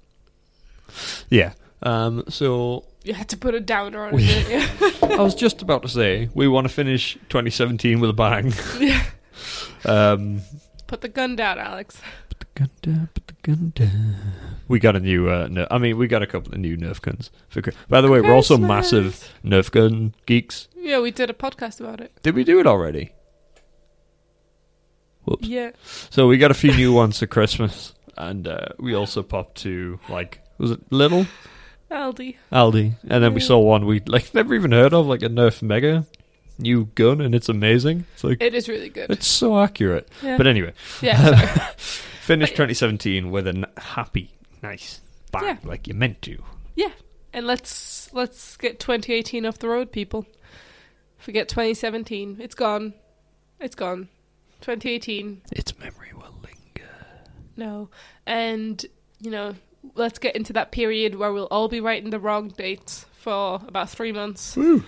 yeah. 1.28 1.52
Um, 1.82 2.24
so 2.28 2.84
You 3.04 3.12
had 3.12 3.28
to 3.28 3.36
put 3.36 3.54
a 3.54 3.60
downer 3.60 4.04
on 4.06 4.14
We- 4.14 4.24
it. 4.24 5.02
I 5.02 5.20
was 5.20 5.34
just 5.34 5.60
about 5.60 5.82
to 5.82 5.88
say 5.88 6.30
we 6.32 6.48
want 6.48 6.66
to 6.66 6.72
finish 6.72 7.14
2017 7.28 8.00
with 8.00 8.08
a 8.08 8.12
bang. 8.14 8.52
yeah. 8.80 9.04
Um, 9.84 10.40
Put 10.86 11.02
the 11.02 11.08
gun 11.08 11.36
down, 11.36 11.58
Alex. 11.58 12.00
put 12.30 12.38
the 12.40 12.46
gun 12.54 12.70
down. 12.82 13.08
Put 13.42 13.50
the 13.50 13.56
gun 13.56 13.72
down. 13.74 14.16
We 14.68 14.78
got 14.78 14.96
a 14.96 15.00
new. 15.00 15.28
Uh, 15.28 15.48
ner- 15.50 15.66
I 15.70 15.78
mean, 15.78 15.98
we 15.98 16.06
got 16.06 16.22
a 16.22 16.26
couple 16.26 16.52
of 16.52 16.58
new 16.58 16.76
Nerf 16.76 17.00
guns. 17.00 17.30
For, 17.48 17.62
Chri- 17.62 17.74
by 17.88 18.00
the 18.00 18.10
way, 18.10 18.20
we're 18.20 18.34
also 18.34 18.56
massive 18.56 19.32
Nerf 19.44 19.70
gun 19.70 20.14
geeks. 20.26 20.68
Yeah, 20.76 21.00
we 21.00 21.10
did 21.10 21.30
a 21.30 21.34
podcast 21.34 21.80
about 21.80 22.00
it. 22.00 22.12
Did 22.22 22.34
we 22.34 22.44
do 22.44 22.60
it 22.60 22.66
already? 22.66 23.12
Whoops. 25.24 25.46
Yeah. 25.46 25.70
So 26.10 26.26
we 26.26 26.38
got 26.38 26.50
a 26.50 26.54
few 26.54 26.72
new 26.72 26.92
ones 26.92 27.18
for 27.18 27.26
Christmas, 27.26 27.94
and 28.16 28.48
uh, 28.48 28.68
we 28.78 28.94
also 28.94 29.22
popped 29.22 29.58
to 29.58 30.00
like 30.08 30.40
was 30.58 30.72
it 30.72 30.80
Little 30.90 31.26
Aldi. 31.90 32.36
Aldi, 32.50 32.94
and 33.08 33.22
then 33.22 33.34
we 33.34 33.40
saw 33.40 33.58
one 33.58 33.86
we 33.86 34.00
like 34.06 34.34
never 34.34 34.54
even 34.54 34.72
heard 34.72 34.92
of, 34.94 35.06
like 35.06 35.22
a 35.22 35.28
Nerf 35.28 35.62
Mega 35.62 36.06
new 36.58 36.86
gun, 36.94 37.20
and 37.20 37.34
it's 37.34 37.48
amazing. 37.48 38.04
It's 38.14 38.24
like 38.24 38.42
It 38.42 38.54
is 38.54 38.68
really 38.68 38.88
good. 38.88 39.10
it's 39.10 39.26
so 39.26 39.58
accurate. 39.60 40.08
Yeah. 40.22 40.36
But 40.36 40.46
anyway, 40.46 40.72
yeah, 41.00 41.56
finished 41.76 42.52
2017 42.52 43.30
with 43.30 43.46
a 43.46 43.50
n- 43.50 43.66
happy, 43.76 44.30
nice 44.62 45.00
bang, 45.32 45.44
Yeah. 45.44 45.56
like 45.64 45.86
you 45.88 45.94
meant 45.94 46.22
to. 46.22 46.42
Yeah, 46.76 46.92
and 47.32 47.46
let's 47.46 48.12
let's 48.12 48.56
get 48.56 48.80
2018 48.80 49.46
off 49.46 49.58
the 49.58 49.68
road, 49.68 49.92
people. 49.92 50.26
Forget 51.18 51.48
2017. 51.48 52.38
It's 52.40 52.54
gone. 52.56 52.94
It's 53.60 53.76
gone. 53.76 54.08
2018. 54.62 55.42
Its 55.52 55.78
memory 55.78 56.08
will 56.14 56.34
linger. 56.42 56.90
No. 57.56 57.90
And, 58.26 58.84
you 59.20 59.30
know, 59.30 59.54
let's 59.94 60.18
get 60.18 60.34
into 60.34 60.52
that 60.54 60.72
period 60.72 61.14
where 61.14 61.32
we'll 61.32 61.46
all 61.50 61.68
be 61.68 61.80
writing 61.80 62.10
the 62.10 62.18
wrong 62.18 62.48
dates 62.48 63.06
for 63.20 63.60
about 63.68 63.88
three 63.88 64.10
months. 64.10 64.56
Woo. 64.56 64.82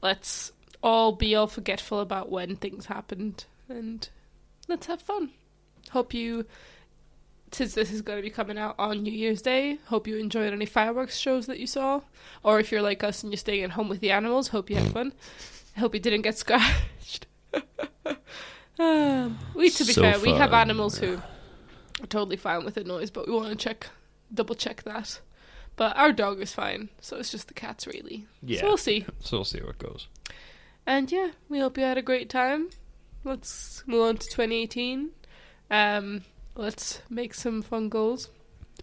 Let's 0.00 0.52
all 0.84 1.12
be 1.12 1.34
all 1.34 1.46
forgetful 1.46 1.98
about 1.98 2.30
when 2.30 2.54
things 2.56 2.86
happened 2.86 3.46
and 3.70 4.10
let's 4.68 4.86
have 4.86 5.00
fun. 5.00 5.30
Hope 5.90 6.12
you, 6.12 6.44
since 7.52 7.72
this 7.72 7.90
is 7.90 8.02
going 8.02 8.18
to 8.18 8.22
be 8.22 8.28
coming 8.28 8.58
out 8.58 8.74
on 8.78 9.02
New 9.02 9.12
Year's 9.12 9.40
Day, 9.40 9.78
hope 9.86 10.06
you 10.06 10.18
enjoyed 10.18 10.52
any 10.52 10.66
fireworks 10.66 11.16
shows 11.16 11.46
that 11.46 11.58
you 11.58 11.66
saw. 11.66 12.02
Or 12.42 12.60
if 12.60 12.70
you're 12.70 12.82
like 12.82 13.02
us 13.02 13.22
and 13.22 13.32
you're 13.32 13.38
staying 13.38 13.64
at 13.64 13.70
home 13.70 13.88
with 13.88 14.00
the 14.00 14.10
animals, 14.10 14.48
hope 14.48 14.68
you 14.68 14.76
had 14.76 14.92
fun. 14.92 15.14
Hope 15.78 15.94
you 15.94 16.00
didn't 16.00 16.22
get 16.22 16.36
scratched. 16.36 17.26
um, 18.78 19.38
we, 19.54 19.70
to 19.70 19.84
be 19.84 19.92
So 19.94 20.02
fair, 20.02 20.20
we 20.20 20.32
have 20.32 20.52
animals 20.52 20.98
who 20.98 21.14
are 21.14 22.06
totally 22.08 22.36
fine 22.36 22.62
with 22.62 22.74
the 22.74 22.84
noise, 22.84 23.10
but 23.10 23.26
we 23.26 23.32
want 23.32 23.48
to 23.48 23.56
check, 23.56 23.86
double 24.32 24.54
check 24.54 24.82
that. 24.82 25.18
But 25.76 25.96
our 25.96 26.12
dog 26.12 26.40
is 26.42 26.52
fine, 26.52 26.90
so 27.00 27.16
it's 27.16 27.30
just 27.30 27.48
the 27.48 27.54
cats, 27.54 27.86
really. 27.86 28.26
Yeah. 28.42 28.60
So 28.60 28.66
we'll 28.66 28.76
see. 28.76 29.06
So 29.20 29.38
we'll 29.38 29.44
see 29.44 29.58
it 29.58 29.78
goes. 29.78 30.08
And 30.86 31.10
yeah, 31.10 31.30
we 31.48 31.60
hope 31.60 31.78
you 31.78 31.84
had 31.84 31.98
a 31.98 32.02
great 32.02 32.28
time. 32.28 32.70
Let's 33.24 33.82
move 33.86 34.02
on 34.02 34.16
to 34.18 34.26
2018. 34.28 35.10
Um, 35.70 36.22
let's 36.56 37.00
make 37.08 37.32
some 37.34 37.62
fun 37.62 37.88
goals. 37.88 38.30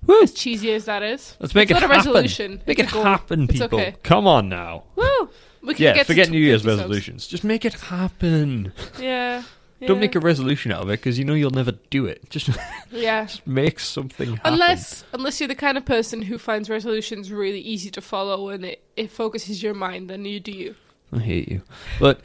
Woo. 0.07 0.23
As 0.23 0.33
cheesy 0.33 0.73
as 0.73 0.85
that 0.85 1.03
is. 1.03 1.35
Let's 1.39 1.53
make 1.53 1.69
it's 1.69 1.77
it 1.77 1.81
not 1.81 1.91
a 1.91 1.93
happen. 1.93 2.11
resolution. 2.11 2.61
Make 2.65 2.79
it's 2.79 2.91
it 2.91 2.97
a 2.97 3.03
happen, 3.03 3.47
people. 3.47 3.79
okay. 3.79 3.95
Come 4.03 4.25
on 4.25 4.49
now. 4.49 4.83
Woo! 4.95 5.29
We 5.61 5.75
can 5.75 5.95
Yeah, 5.95 6.03
forget 6.03 6.29
New 6.31 6.39
Year's 6.39 6.61
50 6.63 6.69
subs. 6.71 6.79
resolutions. 6.81 7.27
Just 7.27 7.43
make 7.43 7.65
it 7.65 7.73
happen. 7.73 8.73
Yeah. 8.99 9.43
Don't 9.87 9.99
make 9.99 10.13
a 10.13 10.19
resolution 10.19 10.71
out 10.71 10.83
of 10.83 10.89
it 10.89 10.99
because 10.99 11.17
you 11.17 11.25
know 11.25 11.33
you'll 11.33 11.49
never 11.49 11.71
do 11.89 12.05
it. 12.05 12.29
Just, 12.29 12.49
Yeah. 12.91 13.25
just 13.25 13.47
make 13.47 13.79
something 13.79 14.35
happen. 14.35 14.53
Unless 14.53 15.03
unless 15.11 15.39
you're 15.41 15.47
the 15.47 15.55
kind 15.55 15.75
of 15.75 15.85
person 15.85 16.21
who 16.21 16.37
finds 16.37 16.69
resolutions 16.69 17.31
really 17.31 17.59
easy 17.61 17.89
to 17.91 17.99
follow 18.01 18.49
and 18.49 18.63
it, 18.63 18.83
it 18.95 19.09
focuses 19.09 19.63
your 19.63 19.73
mind, 19.73 20.07
then 20.07 20.23
you 20.23 20.39
do 20.39 20.51
you. 20.51 20.75
I 21.13 21.19
hate 21.19 21.50
you, 21.50 21.62
but 22.00 22.21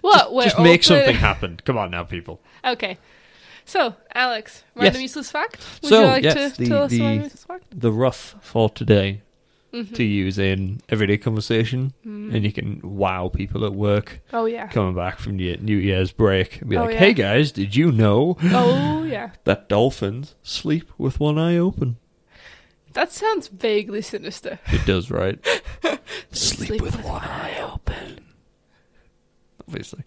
What? 0.00 0.32
We're 0.32 0.44
just 0.44 0.58
make 0.58 0.80
open- 0.80 0.82
something 0.82 1.16
happen. 1.16 1.60
Come 1.64 1.76
on 1.76 1.90
now, 1.90 2.04
people. 2.04 2.40
Okay. 2.64 2.96
So, 3.66 3.94
Alex, 4.14 4.64
random 4.74 4.94
Yes. 5.02 5.10
useless 5.10 5.30
fact. 5.30 5.64
Would 5.82 5.88
So, 5.90 6.00
you 6.00 6.06
like 6.06 6.24
yes, 6.24 6.56
to 6.56 6.62
the- 6.62 6.68
tell 6.68 6.82
us 6.84 6.90
the- 6.90 7.00
random 7.00 7.22
useless 7.24 7.44
fact? 7.44 7.64
The 7.78 7.92
rough 7.92 8.34
for 8.40 8.70
today 8.70 9.20
Mhm. 9.72 9.94
to 9.94 10.02
use 10.02 10.38
in 10.38 10.80
everyday 10.88 11.16
conversation, 11.18 11.92
Mm. 12.04 12.34
and 12.34 12.44
you 12.44 12.50
can 12.52 12.80
wow 12.82 13.28
people 13.28 13.64
at 13.64 13.72
work 13.74 14.20
Oh 14.32 14.46
yeah. 14.46 14.66
coming 14.68 14.94
back 14.94 15.18
from 15.20 15.36
the 15.36 15.56
New 15.58 15.76
Year's 15.76 16.10
break 16.10 16.60
and 16.62 16.70
be 16.70 16.76
Oh, 16.76 16.82
like, 16.84 16.94
yeah. 16.94 16.98
"Hey 16.98 17.12
guys, 17.12 17.52
did 17.52 17.76
you 17.76 17.92
know 17.92 18.36
Oh 18.42 19.04
yeah. 19.04 19.30
that 19.44 19.68
dolphins 19.68 20.34
sleep 20.42 20.90
with 20.98 21.20
one 21.20 21.38
eye 21.38 21.56
open?" 21.58 21.98
That 22.94 23.12
sounds 23.12 23.48
vaguely 23.48 24.02
sinister. 24.02 24.58
It 24.66 24.84
does, 24.86 25.10
right? 25.10 25.38
Sleep 26.32 26.80
with 26.82 27.02
one 27.04 27.22
eye 27.22 27.58
open. 27.72 28.20
Obviously, 29.68 30.02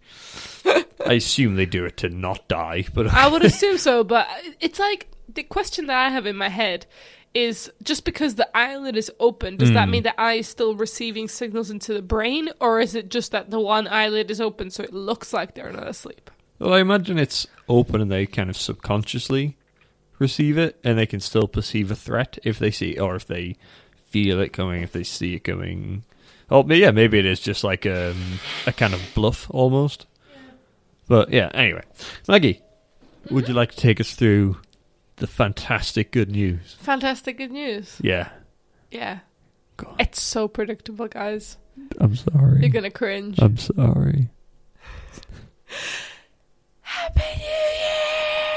I 1.05 1.13
assume 1.13 1.55
they 1.55 1.65
do 1.65 1.85
it 1.85 1.95
to 1.97 2.09
not 2.09 2.47
die, 2.49 2.85
but 2.93 3.07
I 3.07 3.29
would 3.29 3.45
assume 3.45 3.77
so, 3.77 4.03
but 4.03 4.27
it's 4.59 4.79
like 4.79 5.07
the 5.33 5.43
question 5.43 5.85
that 5.87 5.97
I 5.97 6.09
have 6.09 6.25
in 6.25 6.35
my 6.35 6.49
head 6.49 6.85
is 7.33 7.71
just 7.81 8.03
because 8.03 8.35
the 8.35 8.55
eyelid 8.57 8.97
is 8.97 9.09
open, 9.19 9.55
does 9.57 9.71
that 9.71 9.85
Hmm. 9.85 9.91
mean 9.91 10.03
the 10.03 10.19
eye 10.19 10.33
is 10.35 10.47
still 10.49 10.75
receiving 10.75 11.27
signals 11.29 11.71
into 11.71 11.93
the 11.93 12.01
brain, 12.01 12.49
or 12.59 12.81
is 12.81 12.93
it 12.93 13.09
just 13.09 13.31
that 13.31 13.49
the 13.51 13.59
one 13.59 13.87
eyelid 13.87 14.29
is 14.29 14.41
open 14.41 14.69
so 14.69 14.83
it 14.83 14.93
looks 14.93 15.31
like 15.33 15.55
they're 15.55 15.71
not 15.71 15.87
asleep? 15.87 16.29
Well, 16.59 16.73
I 16.73 16.79
imagine 16.79 17.17
it's 17.17 17.47
open 17.69 18.01
and 18.01 18.11
they 18.11 18.25
kind 18.25 18.49
of 18.49 18.57
subconsciously 18.57 19.57
receive 20.23 20.57
it, 20.57 20.79
and 20.83 20.97
they 20.97 21.05
can 21.05 21.19
still 21.19 21.47
perceive 21.47 21.91
a 21.91 21.95
threat 21.95 22.39
if 22.43 22.57
they 22.57 22.71
see, 22.71 22.97
or 22.97 23.15
if 23.15 23.27
they 23.27 23.55
feel 24.09 24.39
it 24.39 24.53
coming, 24.53 24.81
if 24.81 24.91
they 24.91 25.03
see 25.03 25.35
it 25.35 25.43
coming. 25.43 26.03
Oh, 26.49 26.63
but 26.63 26.77
yeah, 26.77 26.91
maybe 26.91 27.19
it 27.19 27.25
is 27.25 27.39
just 27.39 27.63
like 27.63 27.85
um, 27.85 28.39
a 28.65 28.71
kind 28.73 28.93
of 28.93 29.01
bluff 29.15 29.47
almost. 29.51 30.05
But 31.07 31.31
yeah, 31.31 31.49
anyway, 31.53 31.83
Maggie, 32.27 32.61
would 33.29 33.47
you 33.47 33.53
like 33.53 33.71
to 33.71 33.77
take 33.77 33.99
us 33.99 34.13
through 34.15 34.57
the 35.17 35.27
fantastic 35.27 36.11
good 36.11 36.31
news? 36.31 36.75
Fantastic 36.79 37.37
good 37.37 37.51
news. 37.51 37.97
Yeah, 38.01 38.29
Yeah. 38.91 39.19
go 39.77 39.89
on. 39.89 39.95
It's 39.99 40.21
so 40.21 40.47
predictable, 40.47 41.07
guys. 41.07 41.57
I'm 41.99 42.15
sorry. 42.15 42.61
You're 42.61 42.69
gonna 42.69 42.91
cringe. 42.91 43.39
I'm 43.41 43.57
sorry. 43.57 44.29
Happy 46.81 47.21
New 47.37 47.45
Year! 47.45 48.52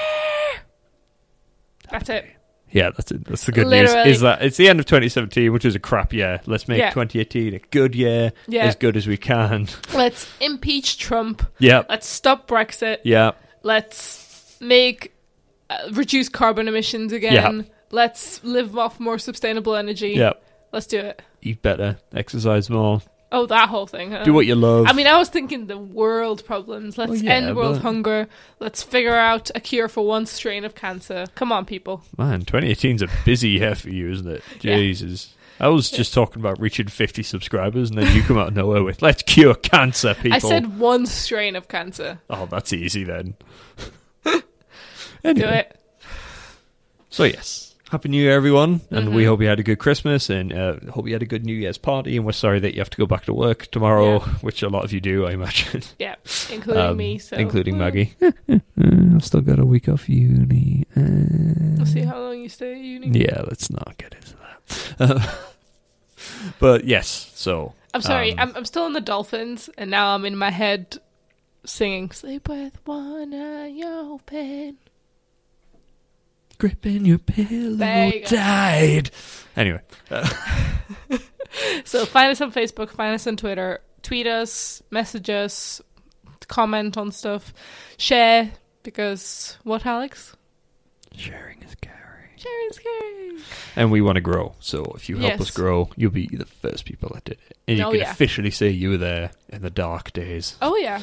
That's 1.91 2.09
it. 2.09 2.27
Yeah, 2.73 2.91
that's 2.91 3.13
it. 3.13 3.25
That's 3.25 3.45
the 3.45 3.53
good 3.53 3.67
Literally. 3.69 4.05
news. 4.07 4.17
Is 4.17 4.21
that 4.23 4.43
it's 4.43 4.57
the 4.57 4.69
end 4.69 4.81
of 4.81 4.87
2017, 4.87 5.53
which 5.53 5.65
was 5.65 5.75
a 5.77 5.79
crap 5.79 6.13
year. 6.13 6.41
Let's 6.47 6.67
make 6.67 6.79
Yeah. 6.79 6.91
2018 6.91 7.55
a 7.55 7.59
good 7.71 7.95
year, 7.95 8.33
Yeah. 8.49 8.65
as 8.65 8.75
good 8.75 8.97
as 8.97 9.07
we 9.07 9.17
can. 9.17 9.69
Let's 9.95 10.29
impeach 10.41 10.99
Trump. 10.99 11.47
Yep. 11.61 11.87
Let's 11.89 12.07
stop 12.09 12.49
Brexit. 12.49 12.99
Yeah. 13.05 13.33
Let's 13.63 14.57
make 14.61 15.13
uh, 15.71 15.77
reduce 15.93 16.29
carbon 16.29 16.69
emissions 16.69 17.13
again. 17.13 17.67
Let's 17.93 18.43
live 18.45 18.77
off 18.77 18.99
more 19.01 19.19
sustainable 19.19 19.77
energy. 19.77 20.11
Yeah. 20.11 20.33
Let's 20.73 20.87
do 20.87 20.99
it. 20.99 21.23
Eat 21.43 21.63
better. 21.63 21.99
Exercise 22.13 22.69
more. 22.69 23.01
Oh, 23.33 23.45
that 23.47 23.69
whole 23.69 23.87
thing. 23.89 24.13
Huh? 24.13 24.23
Do 24.25 24.33
what 24.33 24.47
you 24.47 24.55
love. 24.55 24.87
I 24.89 24.93
mean, 24.93 25.07
I 25.09 25.17
was 25.19 25.29
thinking 25.29 25.67
the 25.67 25.77
world 25.79 26.45
problems. 26.47 26.97
Let's 26.97 27.11
Well, 27.11 27.19
yeah, 27.19 27.33
end 27.33 27.57
world 27.57 27.75
but- 27.77 27.83
hunger. 27.83 28.29
Let's 28.61 28.83
figure 28.85 29.15
out 29.17 29.51
a 29.55 29.61
cure 29.61 29.89
for 29.89 30.07
one 30.07 30.27
strain 30.27 30.65
of 30.65 30.75
cancer. 30.77 31.27
Come 31.35 31.51
on, 31.51 31.65
people. 31.65 32.03
Man, 32.17 32.45
2018's 32.45 33.03
a 33.03 33.09
busy 33.25 33.49
year 33.51 33.75
for 33.75 33.91
you, 33.91 34.11
isn't 34.13 34.29
it? 34.29 34.43
Yeah. 34.61 34.77
Jesus. 34.77 35.35
I 35.59 35.69
was 35.69 35.91
just 35.91 36.13
talking 36.13 36.41
about 36.41 36.61
reaching 36.61 36.87
50 36.87 37.23
subscribers, 37.23 37.89
and 37.91 37.99
then 37.99 38.15
you 38.15 38.23
come 38.23 38.37
out 38.37 38.49
of 38.49 38.55
nowhere 38.55 38.85
with, 38.85 39.01
let's 39.01 39.23
cure 39.23 39.55
cancer, 39.55 40.13
people. 40.15 40.35
I 40.35 40.39
said 40.39 40.79
one 40.79 41.07
strain 41.07 41.57
of 41.57 41.67
cancer. 41.67 42.21
oh, 42.29 42.45
that's 42.47 42.73
easy 42.75 43.05
then. 43.05 43.35
Do 44.25 44.43
it. 45.25 45.81
so 47.09 47.25
yes. 47.25 47.75
Happy 47.91 48.09
New 48.09 48.21
Year, 48.21 48.33
everyone, 48.33 48.81
and 48.91 49.15
we 49.15 49.23
Mhm. 49.23 49.27
hope 49.29 49.41
you 49.43 49.47
had 49.47 49.61
a 49.61 49.63
good 49.63 49.79
Christmas, 49.79 50.29
and 50.29 50.53
uh, 50.53 50.75
hope 50.91 51.07
you 51.07 51.13
had 51.13 51.23
a 51.23 51.27
good 51.27 51.45
New 51.47 51.55
Year's 51.55 51.79
party. 51.79 52.17
And 52.17 52.27
we're 52.27 52.33
sorry 52.33 52.59
that 52.59 52.75
you 52.75 52.81
have 52.81 52.91
to 52.91 52.97
go 52.97 53.07
back 53.07 53.27
to 53.27 53.33
work 53.33 53.71
tomorrow, 53.71 54.15
Yeah. 54.19 54.33
which 54.41 54.63
a 54.65 54.69
lot 54.69 54.85
of 54.85 54.93
you 54.93 55.01
do, 55.01 55.25
I 55.25 55.31
imagine, 55.33 55.83
Yeah, 56.01 56.17
including 56.51 56.83
Um, 56.83 56.97
me. 56.97 57.19
So 57.19 57.37
including 57.37 57.79
Maggie. 57.79 58.15
I've 58.49 59.25
still 59.25 59.41
got 59.41 59.61
a 59.61 59.65
week 59.65 59.89
off 59.89 60.09
uni. 60.09 60.85
Uh, 60.97 61.77
We'll 61.77 61.87
see 61.87 62.01
how 62.01 62.19
long 62.21 62.41
you 62.43 62.49
stay 62.49 62.73
at 62.73 62.79
uni. 62.81 63.21
Yeah, 63.21 63.43
let's 63.47 63.71
not 63.71 63.95
get 63.99 64.15
into 64.15 64.35
that. 64.37 64.97
Uh, 64.99 65.35
but 66.59 66.85
yes, 66.87 67.31
so 67.37 67.73
I'm 67.95 68.03
sorry. 68.03 68.33
um, 68.33 68.49
I'm 68.51 68.57
I'm 68.57 68.65
still 68.65 68.87
in 68.87 68.95
the 68.95 69.01
dolphins, 69.01 69.71
and 69.79 69.93
now 69.93 70.13
I'm 70.13 70.25
in 70.25 70.37
my 70.37 70.51
head 70.51 70.99
singing 71.65 72.11
"Sleep 72.11 72.49
with 72.49 72.79
one 72.85 73.33
eye 73.33 73.81
open." 73.85 74.79
Gripping 76.59 77.05
your 77.05 77.19
pillow 77.19 78.07
you 78.07 78.23
tight. 78.25 79.11
Anyway, 79.57 79.81
So 81.85 82.05
find 82.05 82.31
us 82.31 82.41
on 82.41 82.53
Facebook, 82.53 82.91
find 82.91 83.15
us 83.15 83.27
on 83.27 83.37
Twitter, 83.37 83.81
tweet 84.03 84.27
us, 84.27 84.83
message 84.91 85.31
us, 85.31 85.81
comment 86.49 86.97
on 86.99 87.11
stuff, 87.13 87.55
share 87.97 88.51
because 88.83 89.57
what, 89.63 89.87
Alex? 89.87 90.37
sharing 91.17 91.63
is 91.63 91.75
caring, 91.77 92.29
Sharing 92.37 92.69
is 92.71 92.79
caring. 92.79 93.39
and 93.75 93.91
we 93.91 94.03
want 94.03 94.17
to 94.17 94.21
grow. 94.21 94.55
So 94.61 94.85
if 94.97 95.09
you 95.09 95.17
help 95.17 95.33
Yes. 95.33 95.41
us 95.41 95.51
grow, 95.51 95.89
you'll 95.97 96.11
be 96.11 96.27
the 96.31 96.45
first 96.45 96.85
people 96.85 97.11
that 97.15 97.25
did 97.25 97.39
it, 97.49 97.57
and 97.67 97.79
you 97.79 97.85
Oh, 97.85 97.91
can 97.93 98.01
yeah. 98.01 98.11
officially 98.11 98.51
say 98.51 98.69
you 98.69 98.91
were 98.91 98.97
there 98.99 99.31
in 99.49 99.63
the 99.63 99.71
dark 99.71 100.13
days. 100.13 100.57
Oh 100.61 100.77
yeah, 100.77 101.01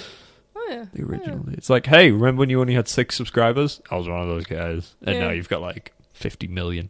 oh 0.56 0.68
yeah. 0.70 0.86
The 0.94 1.04
oh, 1.04 1.08
original. 1.08 1.40
days. 1.40 1.56
It's 1.58 1.70
like, 1.70 1.86
hey, 1.86 2.12
remember 2.12 2.40
when 2.42 2.50
you 2.50 2.62
only 2.62 2.74
had 2.74 2.88
six 2.88 3.16
subscribers? 3.16 3.82
I 3.92 3.96
was 3.96 4.08
one 4.08 4.22
of 4.22 4.28
those 4.28 4.46
guys, 4.46 4.96
and 5.06 5.16
Yeah. 5.16 5.28
now 5.28 5.32
you've 5.32 5.50
got 5.50 5.62
like 5.62 5.94
fifty 6.14 6.48
million. 6.48 6.90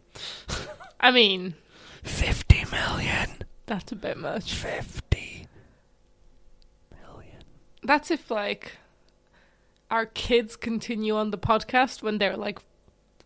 I 1.00 1.10
mean, 1.10 1.54
Fifty 2.02 2.64
million. 2.70 3.30
that's 3.66 3.92
a 3.92 3.96
bit 3.96 4.16
much. 4.18 4.52
Fifty 4.54 5.46
million. 6.90 7.42
That's 7.82 8.10
if 8.10 8.30
like 8.30 8.72
our 9.90 10.06
kids 10.06 10.56
continue 10.56 11.16
on 11.16 11.30
the 11.30 11.38
podcast 11.38 12.02
when 12.02 12.18
they're 12.18 12.36
like 12.36 12.58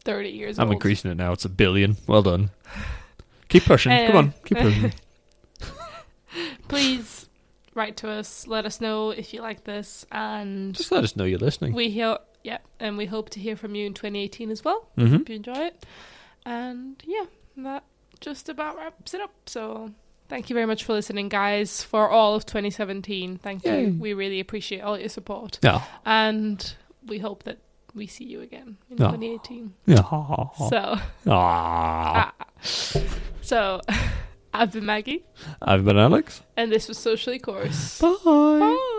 thirty 0.04 0.30
years 0.30 0.58
old. 0.58 0.62
I'm 0.64 0.68
old. 0.68 0.74
increasing 0.76 1.10
it 1.10 1.16
now. 1.16 1.32
It's 1.32 1.44
a 1.44 1.48
billion. 1.48 1.96
Well 2.06 2.22
done. 2.22 2.50
Keep 3.48 3.64
pushing. 3.64 3.90
Come 3.90 4.14
eh. 4.14 4.18
on. 4.18 4.34
Keep 4.44 4.58
pushing. 4.58 4.92
Write 7.78 7.96
to 7.98 8.10
us. 8.10 8.46
Let 8.48 8.66
us 8.66 8.80
know 8.80 9.10
if 9.10 9.32
you 9.32 9.40
like 9.40 9.62
this, 9.62 10.04
and 10.10 10.74
Just 10.74 10.90
let 10.90 11.04
us 11.04 11.14
know 11.14 11.22
you're 11.24 11.38
listening. 11.38 11.72
we 11.74 11.90
hear. 11.90 12.18
Yeah, 12.42 12.58
and 12.80 12.96
we 12.98 13.06
hope 13.06 13.30
to 13.30 13.40
hear 13.40 13.54
from 13.56 13.74
you 13.76 13.86
in 13.86 13.94
2018 13.94 14.50
as 14.50 14.64
well. 14.64 14.88
hmm 14.96 15.06
Hope 15.18 15.28
you 15.28 15.36
enjoy 15.36 15.54
it. 15.54 15.86
And 16.44 17.00
yeah, 17.06 17.26
that 17.58 17.84
just 18.20 18.48
about 18.48 18.76
wraps 18.76 19.14
it 19.14 19.20
up. 19.20 19.32
So 19.46 19.92
thank 20.28 20.50
you 20.50 20.54
very 20.54 20.66
much 20.66 20.82
for 20.84 20.92
listening, 20.92 21.28
guys, 21.28 21.82
for 21.82 22.08
all 22.10 22.34
of 22.34 22.46
2017. 22.46 23.38
Thank 23.38 23.64
Yay. 23.64 23.86
you. 23.86 23.96
We 23.98 24.12
really 24.14 24.40
appreciate 24.40 24.80
all 24.80 24.98
your 24.98 25.08
support. 25.08 25.58
Yeah. 25.62 25.82
And 26.04 26.74
we 27.06 27.18
hope 27.18 27.42
that 27.44 27.58
we 27.94 28.06
see 28.06 28.24
you 28.24 28.40
again 28.40 28.76
in 28.90 28.98
Yeah. 28.98 29.10
2018. 29.10 29.74
Yeah. 29.86 30.02
So, 30.68 30.96
ah. 31.28 32.32
so 33.42 33.80
I've 34.58 34.72
been 34.72 34.84
Maggie, 34.86 35.22
I've 35.62 35.84
been 35.84 35.98
Alex. 35.98 36.42
and 36.56 36.72
this 36.72 36.88
was 36.88 36.98
Socially 36.98 37.38
Course. 37.38 38.00
Bye. 38.00 38.16
Bye. 38.24 38.94